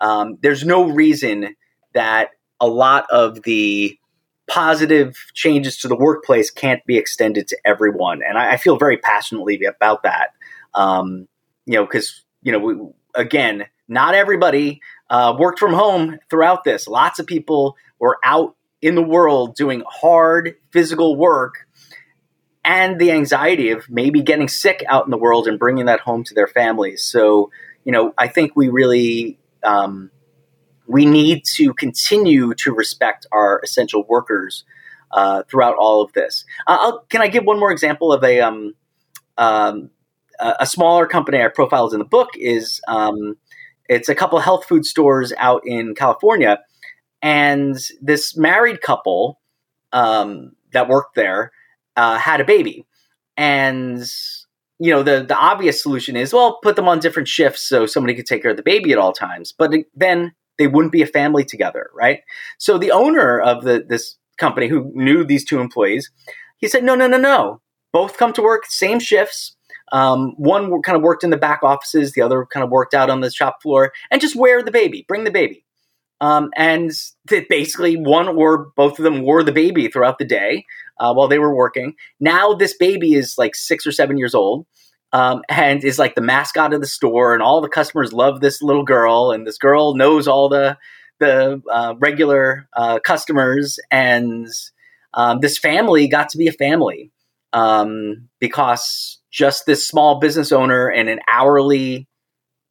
Um, 0.00 0.36
there's 0.42 0.64
no 0.64 0.84
reason 0.84 1.56
that 1.94 2.30
a 2.60 2.66
lot 2.66 3.06
of 3.10 3.42
the 3.42 3.98
positive 4.48 5.16
changes 5.34 5.78
to 5.78 5.88
the 5.88 5.96
workplace 5.96 6.50
can't 6.50 6.84
be 6.86 6.96
extended 6.96 7.48
to 7.48 7.58
everyone, 7.64 8.22
and 8.22 8.38
I, 8.38 8.52
I 8.52 8.56
feel 8.56 8.76
very 8.76 8.96
passionately 8.96 9.60
about 9.64 10.02
that. 10.02 10.30
Um, 10.74 11.28
you 11.64 11.74
know, 11.74 11.84
because 11.84 12.24
you 12.42 12.52
know, 12.52 12.58
we, 12.58 12.76
again, 13.14 13.66
not 13.88 14.14
everybody 14.14 14.80
uh, 15.10 15.34
worked 15.38 15.58
from 15.58 15.72
home 15.72 16.18
throughout 16.30 16.64
this. 16.64 16.86
Lots 16.86 17.18
of 17.18 17.26
people 17.26 17.76
were 17.98 18.18
out 18.24 18.56
in 18.82 18.94
the 18.94 19.02
world 19.02 19.56
doing 19.56 19.82
hard 19.88 20.56
physical 20.70 21.16
work 21.16 21.66
and 22.64 23.00
the 23.00 23.12
anxiety 23.12 23.70
of 23.70 23.88
maybe 23.88 24.22
getting 24.22 24.48
sick 24.48 24.84
out 24.88 25.04
in 25.04 25.10
the 25.10 25.16
world 25.16 25.46
and 25.46 25.58
bringing 25.58 25.86
that 25.86 26.00
home 26.00 26.24
to 26.24 26.34
their 26.34 26.48
families. 26.48 27.02
So, 27.02 27.50
you 27.84 27.92
know, 27.92 28.12
I 28.18 28.28
think 28.28 28.52
we 28.56 28.68
really 28.68 29.38
um, 29.62 30.10
we 30.86 31.04
need 31.04 31.44
to 31.56 31.74
continue 31.74 32.54
to 32.54 32.72
respect 32.72 33.26
our 33.32 33.60
essential 33.62 34.04
workers 34.08 34.64
uh, 35.12 35.42
throughout 35.48 35.76
all 35.76 36.02
of 36.02 36.12
this. 36.12 36.44
Uh, 36.66 36.98
can 37.08 37.22
I 37.22 37.28
give 37.28 37.44
one 37.44 37.58
more 37.58 37.72
example 37.72 38.12
of 38.12 38.22
a 38.24 38.40
um, 38.40 38.74
um, 39.38 39.90
a 40.38 40.66
smaller 40.66 41.06
company 41.06 41.40
I 41.42 41.48
profiled 41.48 41.92
in 41.92 41.98
the 41.98 42.04
book? 42.04 42.30
Is 42.36 42.80
um, 42.88 43.36
it's 43.88 44.08
a 44.08 44.14
couple 44.14 44.38
health 44.38 44.66
food 44.66 44.84
stores 44.84 45.32
out 45.38 45.62
in 45.64 45.94
California, 45.94 46.60
and 47.22 47.78
this 48.00 48.36
married 48.36 48.80
couple 48.80 49.40
um, 49.92 50.52
that 50.72 50.88
worked 50.88 51.14
there 51.14 51.52
uh, 51.96 52.18
had 52.18 52.40
a 52.40 52.44
baby, 52.44 52.86
and 53.36 54.04
you 54.78 54.90
know 54.90 55.02
the 55.02 55.24
the 55.26 55.36
obvious 55.36 55.82
solution 55.82 56.16
is 56.16 56.32
well 56.32 56.58
put 56.62 56.76
them 56.76 56.88
on 56.88 56.98
different 56.98 57.28
shifts 57.28 57.62
so 57.62 57.86
somebody 57.86 58.14
could 58.14 58.26
take 58.26 58.42
care 58.42 58.50
of 58.50 58.56
the 58.56 58.62
baby 58.62 58.92
at 58.92 58.98
all 58.98 59.12
times, 59.12 59.52
but 59.56 59.72
then 59.94 60.32
they 60.58 60.66
wouldn't 60.66 60.92
be 60.92 61.02
a 61.02 61.06
family 61.06 61.44
together, 61.44 61.90
right? 61.94 62.20
So 62.58 62.78
the 62.78 62.92
owner 62.92 63.40
of 63.40 63.64
the 63.64 63.84
this 63.86 64.16
company 64.38 64.68
who 64.68 64.90
knew 64.94 65.24
these 65.24 65.44
two 65.44 65.60
employees, 65.60 66.10
he 66.58 66.68
said, 66.68 66.84
no, 66.84 66.94
no, 66.94 67.06
no, 67.06 67.18
no, 67.18 67.60
both 67.92 68.18
come 68.18 68.32
to 68.34 68.42
work 68.42 68.66
same 68.66 69.00
shifts. 69.00 69.56
Um, 69.92 70.34
one 70.36 70.82
kind 70.82 70.96
of 70.96 71.02
worked 71.02 71.22
in 71.22 71.30
the 71.30 71.36
back 71.36 71.62
offices, 71.62 72.12
the 72.12 72.22
other 72.22 72.44
kind 72.52 72.64
of 72.64 72.70
worked 72.70 72.92
out 72.92 73.08
on 73.08 73.20
the 73.20 73.30
shop 73.30 73.62
floor, 73.62 73.92
and 74.10 74.20
just 74.20 74.34
wear 74.34 74.62
the 74.62 74.72
baby, 74.72 75.04
bring 75.06 75.24
the 75.24 75.30
baby. 75.30 75.64
Um, 76.20 76.50
and 76.56 76.90
basically, 77.48 77.96
one 77.96 78.28
or 78.28 78.72
both 78.76 78.98
of 78.98 79.04
them 79.04 79.22
wore 79.22 79.42
the 79.42 79.52
baby 79.52 79.88
throughout 79.88 80.18
the 80.18 80.24
day 80.24 80.64
uh, 80.98 81.12
while 81.12 81.28
they 81.28 81.38
were 81.38 81.54
working. 81.54 81.94
Now, 82.18 82.54
this 82.54 82.74
baby 82.76 83.14
is 83.14 83.36
like 83.36 83.54
six 83.54 83.86
or 83.86 83.92
seven 83.92 84.16
years 84.16 84.34
old 84.34 84.66
um, 85.16 85.42
and 85.48 85.82
is 85.82 85.98
like 85.98 86.14
the 86.14 86.20
mascot 86.20 86.74
of 86.74 86.80
the 86.82 86.86
store, 86.86 87.32
and 87.32 87.42
all 87.42 87.62
the 87.62 87.70
customers 87.70 88.12
love 88.12 88.42
this 88.42 88.60
little 88.60 88.84
girl, 88.84 89.30
and 89.30 89.46
this 89.46 89.56
girl 89.56 89.94
knows 89.94 90.28
all 90.28 90.50
the 90.50 90.76
the 91.20 91.62
uh, 91.72 91.94
regular 91.98 92.68
uh, 92.76 92.98
customers, 92.98 93.78
and 93.90 94.46
um, 95.14 95.40
this 95.40 95.56
family 95.56 96.06
got 96.06 96.28
to 96.28 96.36
be 96.36 96.48
a 96.48 96.52
family 96.52 97.10
um, 97.54 98.28
because 98.40 99.18
just 99.30 99.64
this 99.64 99.88
small 99.88 100.20
business 100.20 100.52
owner 100.52 100.88
and 100.88 101.08
an 101.08 101.20
hourly, 101.32 102.06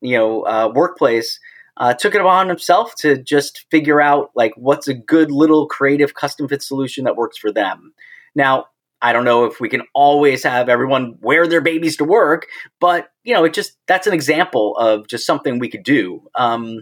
you 0.01 0.15
know, 0.15 0.43
uh, 0.43 0.71
workplace 0.71 1.39
uh, 1.77 1.95
took 1.95 2.13
it 2.13 2.21
upon 2.21 2.47
himself 2.47 2.93
to 2.97 3.17
just 3.17 3.65
figure 3.71 3.99
out 3.99 4.29
like 4.35 4.53
what's 4.55 4.87
a 4.87 4.93
good 4.93 5.31
little 5.31 5.67
creative 5.67 6.13
custom 6.13 6.47
fit 6.47 6.61
solution 6.61 7.05
that 7.05 7.17
works 7.17 7.39
for 7.39 7.51
them. 7.51 7.95
Now, 8.35 8.67
I 9.01 9.13
don't 9.13 9.25
know 9.25 9.45
if 9.45 9.59
we 9.59 9.69
can 9.69 9.83
always 9.93 10.43
have 10.43 10.69
everyone 10.69 11.17
wear 11.21 11.47
their 11.47 11.61
babies 11.61 11.97
to 11.97 12.05
work, 12.05 12.47
but 12.79 13.09
you 13.23 13.33
know, 13.33 13.43
it 13.43 13.53
just 13.53 13.77
that's 13.87 14.07
an 14.07 14.13
example 14.13 14.75
of 14.77 15.07
just 15.07 15.25
something 15.25 15.59
we 15.59 15.69
could 15.69 15.83
do. 15.83 16.27
Um, 16.35 16.81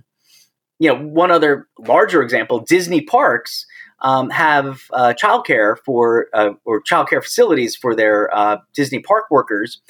you 0.79 0.89
know, 0.89 0.95
one 0.95 1.31
other 1.31 1.67
larger 1.79 2.21
example: 2.21 2.59
Disney 2.59 3.01
parks 3.01 3.65
um, 4.01 4.29
have 4.29 4.81
uh, 4.91 5.13
childcare 5.21 5.77
for 5.85 6.27
uh, 6.33 6.51
or 6.65 6.81
childcare 6.83 7.23
facilities 7.23 7.75
for 7.75 7.95
their 7.95 8.35
uh, 8.35 8.57
Disney 8.73 8.99
park 8.99 9.25
workers, 9.31 9.81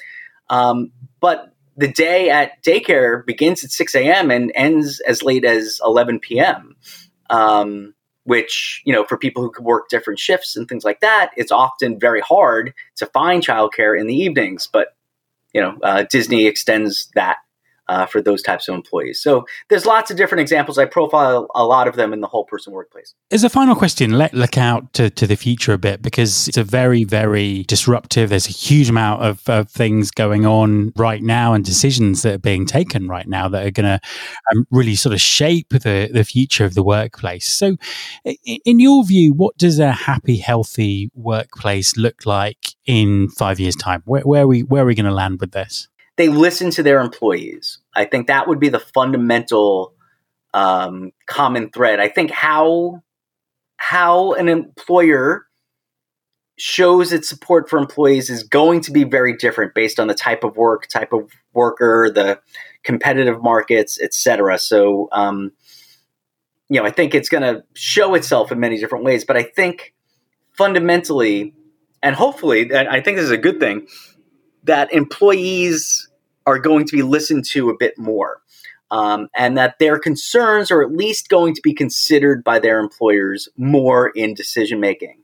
um, 0.50 0.92
but 1.20 1.54
the 1.76 1.88
day 1.88 2.30
at 2.30 2.64
daycare 2.64 3.26
begins 3.26 3.64
at 3.64 3.72
6 3.72 3.96
a.m. 3.96 4.30
and 4.30 4.52
ends 4.54 5.00
as 5.02 5.24
late 5.24 5.46
as 5.46 5.80
11 5.84 6.20
p.m. 6.20 6.76
Um, 7.30 7.96
which, 8.26 8.82
you 8.86 8.94
know, 8.94 9.04
for 9.06 9.18
people 9.18 9.44
who 9.44 9.52
could 9.52 9.66
work 9.66 9.90
different 9.90 10.20
shifts 10.20 10.56
and 10.56 10.68
things 10.68 10.86
like 10.86 11.02
that, 11.02 11.32
it's 11.36 11.52
often 11.52 12.00
very 12.00 12.22
hard 12.22 12.74
to 12.96 13.06
find 13.08 13.44
childcare 13.44 14.00
in 14.00 14.08
the 14.08 14.16
evenings. 14.16 14.68
But, 14.72 14.96
you 15.54 15.62
know, 15.62 15.78
uh, 15.84 16.06
Disney 16.10 16.46
extends 16.46 17.12
that 17.16 17.38
uh, 17.90 18.06
for 18.06 18.22
those 18.22 18.42
types 18.42 18.68
of 18.68 18.76
employees. 18.76 19.22
So 19.22 19.46
there's 19.70 19.86
lots 19.86 20.10
of 20.12 20.18
different 20.18 20.42
examples. 20.42 20.78
I 20.78 20.86
profile 20.86 21.48
a 21.56 21.66
lot 21.66 21.88
of 21.88 21.96
them 21.96 22.14
in 22.14 22.22
the 22.22 22.28
whole 22.28 22.46
person 22.46 22.74
workplace. 22.74 23.14
As 23.32 23.44
a 23.44 23.50
final 23.50 23.76
question, 23.76 24.12
let 24.12 24.34
look 24.34 24.58
out 24.58 24.94
to, 24.94 25.10
to 25.10 25.28
the 25.28 25.36
future 25.36 25.74
a 25.74 25.78
bit 25.78 26.02
because 26.02 26.48
it's 26.48 26.58
a 26.58 26.64
very, 26.64 27.04
very 27.04 27.64
disruptive. 27.64 28.30
There's 28.30 28.48
a 28.48 28.52
huge 28.52 28.90
amount 28.90 29.24
of, 29.24 29.48
of 29.50 29.70
things 29.70 30.12
going 30.12 30.46
on 30.46 30.94
right 30.96 31.22
now 31.22 31.54
and 31.54 31.64
decisions 31.64 32.22
that 32.22 32.36
are 32.36 32.40
being 32.40 32.66
taken 32.66 33.08
right 33.08 33.28
now 33.28 33.48
that 33.50 33.66
are 33.66 33.72
going 33.72 34.00
to 34.00 34.00
um, 34.52 34.66
really 34.72 34.96
sort 34.96 35.14
of 35.14 35.22
shape 35.22 35.70
the, 35.70 36.10
the 36.12 36.24
future 36.24 36.66
of 36.66 36.76
the 36.76 36.84
workplace. 36.84 37.48
So, 37.48 37.78
in 38.24 38.80
your 38.80 39.06
view, 39.06 39.34
what 39.34 39.58
does 39.58 39.80
a 39.80 39.92
happy, 39.92 40.38
healthy 40.38 41.12
workplace 41.14 41.98
look 41.98 42.26
like 42.26 42.76
in 42.86 43.30
five 43.30 43.60
years' 43.60 43.76
time? 43.76 44.02
Where, 44.06 44.22
where 44.22 44.44
are 44.44 44.48
we 44.48 44.64
where 44.64 44.84
are 44.84 44.86
we 44.86 44.96
going 44.96 45.06
to 45.06 45.14
land 45.14 45.40
with 45.40 45.52
this? 45.52 45.88
They 46.18 46.30
listen 46.30 46.70
to 46.72 46.84
their 46.84 47.00
employees. 47.00 47.80
I 47.96 48.06
think 48.06 48.28
that 48.28 48.48
would 48.48 48.60
be 48.60 48.70
the 48.70 48.80
fundamental 48.80 49.94
um, 50.54 51.12
common 51.26 51.70
thread. 51.72 52.00
I 52.00 52.10
think 52.10 52.32
how 52.32 53.02
how 53.78 54.34
an 54.34 54.48
employer 54.48 55.48
shows 56.56 57.12
its 57.12 57.28
support 57.28 57.70
for 57.70 57.80
employees 57.80 58.30
is 58.30 58.44
going 58.44 58.82
to 58.82 58.92
be 58.92 59.04
very 59.04 59.36
different 59.36 59.74
based 59.74 60.00
on 60.00 60.08
the 60.08 60.14
type 60.14 60.44
of 60.44 60.56
work, 60.56 60.88
type 60.88 61.12
of 61.12 61.32
worker, 61.54 62.10
the 62.14 62.40
competitive 62.84 63.42
markets, 63.42 64.00
etc. 64.00 64.60
So, 64.60 65.10
um, 65.12 65.52
you 66.70 66.80
know, 66.80 66.86
I 66.86 66.92
think 66.92 67.16
it's 67.16 67.30
going 67.30 67.44
to 67.44 67.64
show 67.74 68.14
itself 68.14 68.52
in 68.52 68.60
many 68.60 68.78
different 68.78 69.04
ways. 69.04 69.26
But 69.26 69.36
I 69.36 69.44
think 69.44 69.94
fundamentally, 70.52 71.56
and 72.04 72.16
hopefully, 72.16 72.62
and 72.72 72.88
I 72.88 73.02
think 73.02 73.18
this 73.18 73.26
is 73.26 73.32
a 73.32 73.38
good 73.38 73.60
thing 73.60 73.88
that 74.64 74.94
employees 74.94 76.10
are 76.46 76.60
going 76.60 76.86
to 76.86 76.96
be 76.96 77.02
listened 77.02 77.46
to 77.46 77.70
a 77.70 77.78
bit 77.78 77.98
more. 77.98 78.42
Um, 78.92 79.28
and 79.34 79.58
that 79.58 79.80
their 79.80 79.98
concerns 79.98 80.70
are 80.70 80.84
at 80.84 80.92
least 80.92 81.28
going 81.28 81.56
to 81.56 81.62
be 81.64 81.74
considered 81.74 82.44
by 82.44 82.60
their 82.60 82.80
employers 82.80 83.50
more 83.58 84.10
in 84.10 84.36
decision 84.36 84.80
making. 84.80 85.24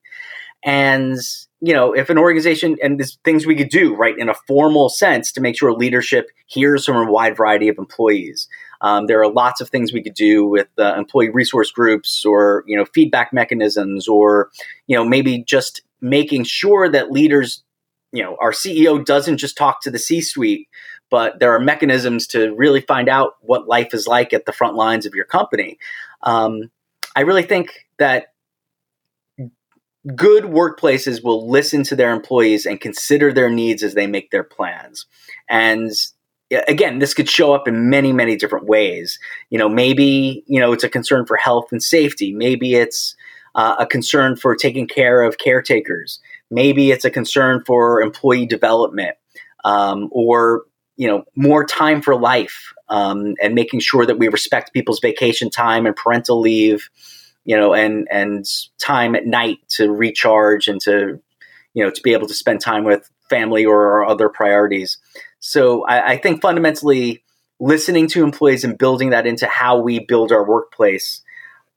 And 0.63 1.19
you 1.61 1.73
know, 1.73 1.93
if 1.93 2.09
an 2.09 2.17
organization 2.17 2.77
and 2.81 2.99
there's 2.99 3.17
things 3.25 3.45
we 3.45 3.55
could 3.55 3.69
do 3.69 3.93
right 3.95 4.17
in 4.17 4.29
a 4.29 4.33
formal 4.33 4.87
sense 4.87 5.31
to 5.33 5.41
make 5.41 5.57
sure 5.57 5.73
leadership 5.73 6.29
hears 6.47 6.85
from 6.85 6.95
a 7.07 7.11
wide 7.11 7.35
variety 7.35 7.67
of 7.67 7.77
employees. 7.77 8.47
Um, 8.81 9.07
there 9.07 9.21
are 9.21 9.31
lots 9.31 9.59
of 9.59 9.69
things 9.69 9.91
we 9.91 10.01
could 10.01 10.13
do 10.13 10.45
with 10.45 10.67
uh, 10.77 10.95
employee 10.97 11.29
resource 11.29 11.69
groups 11.69 12.23
or 12.25 12.63
you 12.65 12.77
know 12.77 12.85
feedback 12.93 13.33
mechanisms 13.33 14.07
or 14.07 14.51
you 14.87 14.95
know 14.95 15.03
maybe 15.03 15.43
just 15.43 15.81
making 16.01 16.45
sure 16.45 16.87
that 16.87 17.11
leaders 17.11 17.63
you 18.11 18.23
know, 18.23 18.37
our 18.39 18.51
CEO 18.51 19.03
doesn't 19.03 19.37
just 19.37 19.57
talk 19.57 19.81
to 19.81 19.91
the 19.91 19.99
C 19.99 20.21
suite, 20.21 20.67
but 21.09 21.39
there 21.39 21.53
are 21.53 21.59
mechanisms 21.59 22.27
to 22.27 22.53
really 22.55 22.81
find 22.81 23.09
out 23.09 23.33
what 23.41 23.67
life 23.67 23.93
is 23.93 24.07
like 24.07 24.33
at 24.33 24.45
the 24.45 24.53
front 24.53 24.75
lines 24.75 25.05
of 25.05 25.13
your 25.13 25.25
company. 25.25 25.77
Um, 26.23 26.71
I 27.15 27.21
really 27.21 27.43
think 27.43 27.87
that 27.97 28.33
good 30.15 30.45
workplaces 30.45 31.23
will 31.23 31.49
listen 31.49 31.83
to 31.83 31.95
their 31.95 32.11
employees 32.11 32.65
and 32.65 32.79
consider 32.79 33.33
their 33.33 33.49
needs 33.49 33.83
as 33.83 33.93
they 33.93 34.07
make 34.07 34.31
their 34.31 34.43
plans. 34.43 35.05
And 35.49 35.91
again, 36.67 36.99
this 36.99 37.13
could 37.13 37.29
show 37.29 37.53
up 37.53 37.67
in 37.67 37.89
many, 37.89 38.13
many 38.13 38.35
different 38.35 38.65
ways. 38.65 39.19
You 39.49 39.59
know, 39.59 39.69
maybe, 39.69 40.43
you 40.47 40.59
know, 40.59 40.71
it's 40.71 40.83
a 40.83 40.89
concern 40.89 41.25
for 41.25 41.37
health 41.37 41.67
and 41.71 41.81
safety. 41.81 42.33
Maybe 42.33 42.75
it's 42.75 43.15
uh, 43.55 43.75
a 43.79 43.85
concern 43.85 44.35
for 44.35 44.55
taking 44.55 44.87
care 44.87 45.21
of 45.21 45.37
caretakers. 45.37 46.19
Maybe 46.51 46.91
it's 46.91 47.05
a 47.05 47.09
concern 47.09 47.63
for 47.65 48.01
employee 48.01 48.45
development 48.45 49.15
um, 49.63 50.09
or 50.11 50.63
you 50.97 51.07
know 51.07 51.23
more 51.35 51.65
time 51.65 52.01
for 52.01 52.15
life 52.15 52.73
um, 52.89 53.35
and 53.41 53.55
making 53.55 53.79
sure 53.79 54.05
that 54.05 54.19
we 54.19 54.27
respect 54.27 54.73
people's 54.73 54.99
vacation 54.99 55.49
time 55.49 55.85
and 55.85 55.95
parental 55.95 56.39
leave 56.39 56.89
you 57.45 57.55
know 57.55 57.73
and 57.73 58.07
and 58.11 58.45
time 58.79 59.15
at 59.15 59.25
night 59.25 59.57
to 59.69 59.91
recharge 59.91 60.67
and 60.67 60.81
to 60.81 61.19
you 61.73 61.83
know 61.83 61.89
to 61.89 62.01
be 62.01 62.13
able 62.13 62.27
to 62.27 62.33
spend 62.33 62.61
time 62.61 62.83
with 62.83 63.09
family 63.29 63.65
or 63.65 64.05
other 64.05 64.27
priorities. 64.27 64.97
So 65.39 65.85
I, 65.85 66.13
I 66.13 66.17
think 66.17 66.41
fundamentally 66.41 67.23
listening 67.59 68.07
to 68.07 68.23
employees 68.23 68.63
and 68.63 68.77
building 68.77 69.11
that 69.11 69.27
into 69.27 69.45
how 69.45 69.79
we 69.79 69.99
build 69.99 70.31
our 70.31 70.47
workplace 70.47 71.21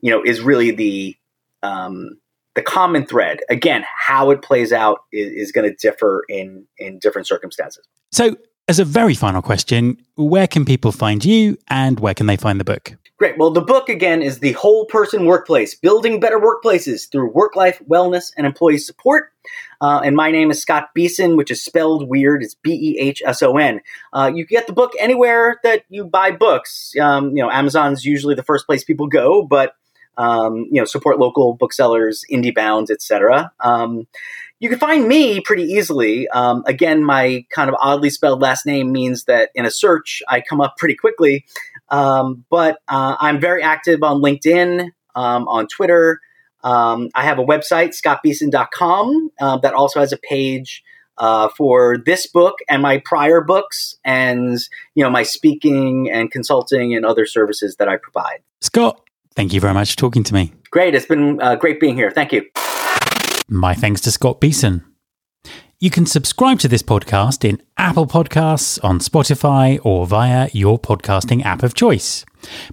you 0.01 0.11
know 0.11 0.23
is 0.23 0.41
really 0.41 0.71
the 0.73 1.17
um, 1.63 2.19
the 2.55 2.63
common 2.63 3.07
thread 3.07 3.41
again 3.49 3.85
how 4.07 4.31
it 4.31 4.43
plays 4.43 4.73
out 4.73 5.05
is, 5.13 5.33
is 5.33 5.53
going 5.53 5.69
to 5.69 5.75
differ 5.77 6.25
in 6.29 6.67
in 6.79 6.99
different 6.99 7.27
circumstances. 7.27 7.87
So 8.11 8.37
as 8.69 8.79
a 8.79 8.85
very 8.85 9.15
final 9.15 9.43
question 9.43 9.97
where 10.17 10.47
can 10.47 10.65
people 10.65 10.93
find 10.93 11.25
you 11.25 11.57
and 11.69 11.99
where 12.01 12.15
can 12.15 12.27
they 12.27 12.37
find 12.37 12.61
the 12.61 12.65
book? 12.65 12.95
Great. 13.19 13.39
Well 13.39 13.51
the 13.51 13.63
book 13.63 13.89
again 13.89 14.21
is 14.21 14.41
the 14.41 14.53
whole 14.53 14.85
person 14.87 15.27
workplace 15.27 15.75
building 15.75 16.21
better 16.21 16.39
workplaces 16.39 17.11
through 17.11 17.31
work 17.33 17.57
life 17.57 17.81
wellness 17.89 18.33
and 18.37 18.47
employee 18.47 18.79
support. 18.79 19.33
Uh, 19.81 20.01
and 20.05 20.15
my 20.15 20.31
name 20.31 20.51
is 20.51 20.61
scott 20.61 20.91
behson 20.97 21.37
which 21.37 21.51
is 21.51 21.65
spelled 21.65 22.09
weird. 22.09 22.43
It's 22.43 22.55
b-e-h-s-o-n 22.55 23.81
uh, 24.13 24.31
you 24.35 24.47
can 24.47 24.57
get 24.57 24.67
the 24.67 24.73
book 24.73 24.93
anywhere 24.99 25.59
that 25.63 25.85
you 25.89 26.05
buy 26.05 26.33
books. 26.33 26.93
Um, 27.01 27.31
you 27.37 27.43
know 27.43 27.51
amazon's 27.51 28.05
usually 28.05 28.35
the 28.35 28.43
first 28.43 28.67
place 28.67 28.85
people 28.85 29.07
go 29.07 29.43
but 29.43 29.75
um, 30.17 30.67
you 30.71 30.81
know, 30.81 30.85
support 30.85 31.19
local 31.19 31.55
booksellers, 31.55 32.25
indie 32.31 32.55
bounds, 32.55 32.91
etc. 32.91 33.53
Um, 33.61 34.07
you 34.61 34.69
can 34.69 34.79
find 34.79 35.09
me 35.09 35.41
pretty 35.41 35.65
easily. 35.65 36.29
Um, 36.29 36.63
again, 36.67 37.03
my 37.03 37.45
kind 37.51 37.69
of 37.69 37.75
oddly 37.81 38.11
spelled 38.11 38.41
last 38.41 38.65
name 38.65 38.93
means 38.93 39.25
that 39.25 39.51
in 39.55 39.67
a 39.67 39.71
search 39.71 40.23
I 40.29 40.41
come 40.41 40.61
up 40.61 40.77
pretty 40.77 40.95
quickly. 40.95 41.45
Um, 41.89 42.45
but 42.49 42.79
uh, 42.89 43.17
I'm 43.19 43.41
very 43.41 43.63
active 43.63 44.03
on 44.03 44.23
LinkedIn, 44.23 44.89
um, 45.15 45.49
on 45.49 45.67
Twitter. 45.67 46.21
Um, 46.63 47.11
I 47.15 47.25
have 47.25 47.39
a 47.39 47.45
website, 47.45 47.93
scottbehson.com, 48.01 49.31
uh, 49.41 49.57
that 49.59 49.75
also 49.75 49.99
has 49.99 50.13
a 50.13 50.17
page 50.17 50.85
uh, 51.19 51.49
for 51.49 51.99
this 51.99 52.27
book 52.27 52.59
and 52.69 52.83
my 52.83 52.99
prior 53.05 53.41
books, 53.41 53.97
and 54.05 54.59
you 54.95 55.05
know 55.05 55.11
my 55.11 55.23
speaking 55.23 56.11
and 56.11 56.31
consulting 56.31 56.95
and 56.95 57.05
other 57.05 57.27
services 57.27 57.77
that 57.77 57.89
I 57.89 57.97
provide. 57.97 58.43
Scott, 58.61 59.01
Thank 59.35 59.53
you 59.53 59.61
very 59.61 59.75
much 59.75 59.93
for 59.93 59.97
talking 59.97 60.25
to 60.25 60.35
me. 60.35 60.53
Great. 60.71 60.95
It's 60.95 61.07
been 61.07 61.41
uh, 61.41 61.57
great 61.57 61.81
being 61.81 61.97
here. 61.97 62.11
Thank 62.11 62.33
you. 62.33 62.47
My 63.49 63.75
thanks 63.75 64.01
to 64.03 64.11
Scott 64.11 64.41
Behson. 64.41 64.85
You 65.79 65.91
can 65.91 66.07
subscribe 66.07 66.61
to 66.61 66.69
this 66.69 66.83
podcast 66.83 67.45
in 67.45 67.61
Apple 67.77 68.07
Podcasts, 68.07 68.83
on 68.85 69.01
Spotify, 69.01 69.81
or 69.83 70.07
via 70.07 70.49
your 70.53 70.79
podcasting 70.79 71.45
app 71.45 71.65
of 71.65 71.75
choice. 71.75 72.25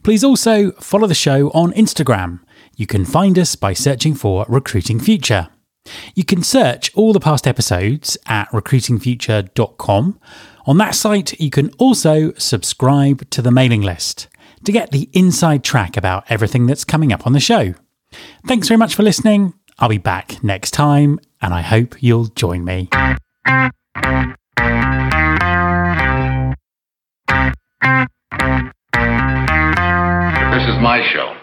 Please 0.04 0.24
also 0.24 0.72
follow 0.74 1.08
the 1.08 1.16
show 1.16 1.50
on 1.50 1.74
Instagram. 1.74 2.42
You 2.76 2.86
can 2.86 3.06
find 3.06 3.40
us 3.40 3.56
by 3.56 3.74
searching 3.74 4.14
for 4.14 4.46
Recruiting 4.48 5.00
Future. 5.00 5.50
You 6.14 6.24
can 6.24 6.44
search 6.44 6.96
all 6.96 7.12
the 7.12 7.20
past 7.20 7.48
episodes 7.48 8.16
at 8.28 8.48
recruitingfuture.com. 8.52 10.20
On 10.68 10.78
that 10.78 10.94
site, 10.94 11.40
you 11.40 11.50
can 11.50 11.72
also 11.80 12.32
subscribe 12.34 13.28
to 13.32 13.42
the 13.42 13.52
mailing 13.52 13.82
list 13.82 14.28
to 14.66 14.72
get 14.72 14.92
the 14.92 15.10
inside 15.14 15.64
track 15.64 15.98
about 15.98 16.26
everything 16.30 16.66
that's 16.66 16.84
coming 16.84 17.12
up 17.14 17.26
on 17.26 17.34
the 17.34 17.40
show. 17.40 17.74
Thanks 18.48 18.68
very 18.68 18.78
much 18.78 18.96
for 18.96 19.04
listening. 19.04 19.54
I'll 19.78 19.90
be 19.90 19.98
back 19.98 20.44
next 20.44 20.72
time, 20.72 21.20
and 21.42 21.54
I 21.54 21.62
hope 21.62 22.02
you'll 22.02 22.26
join 22.26 22.66
me. 22.66 22.90
This 30.52 30.68
is 30.68 30.78
my 30.82 31.08
show. 31.14 31.39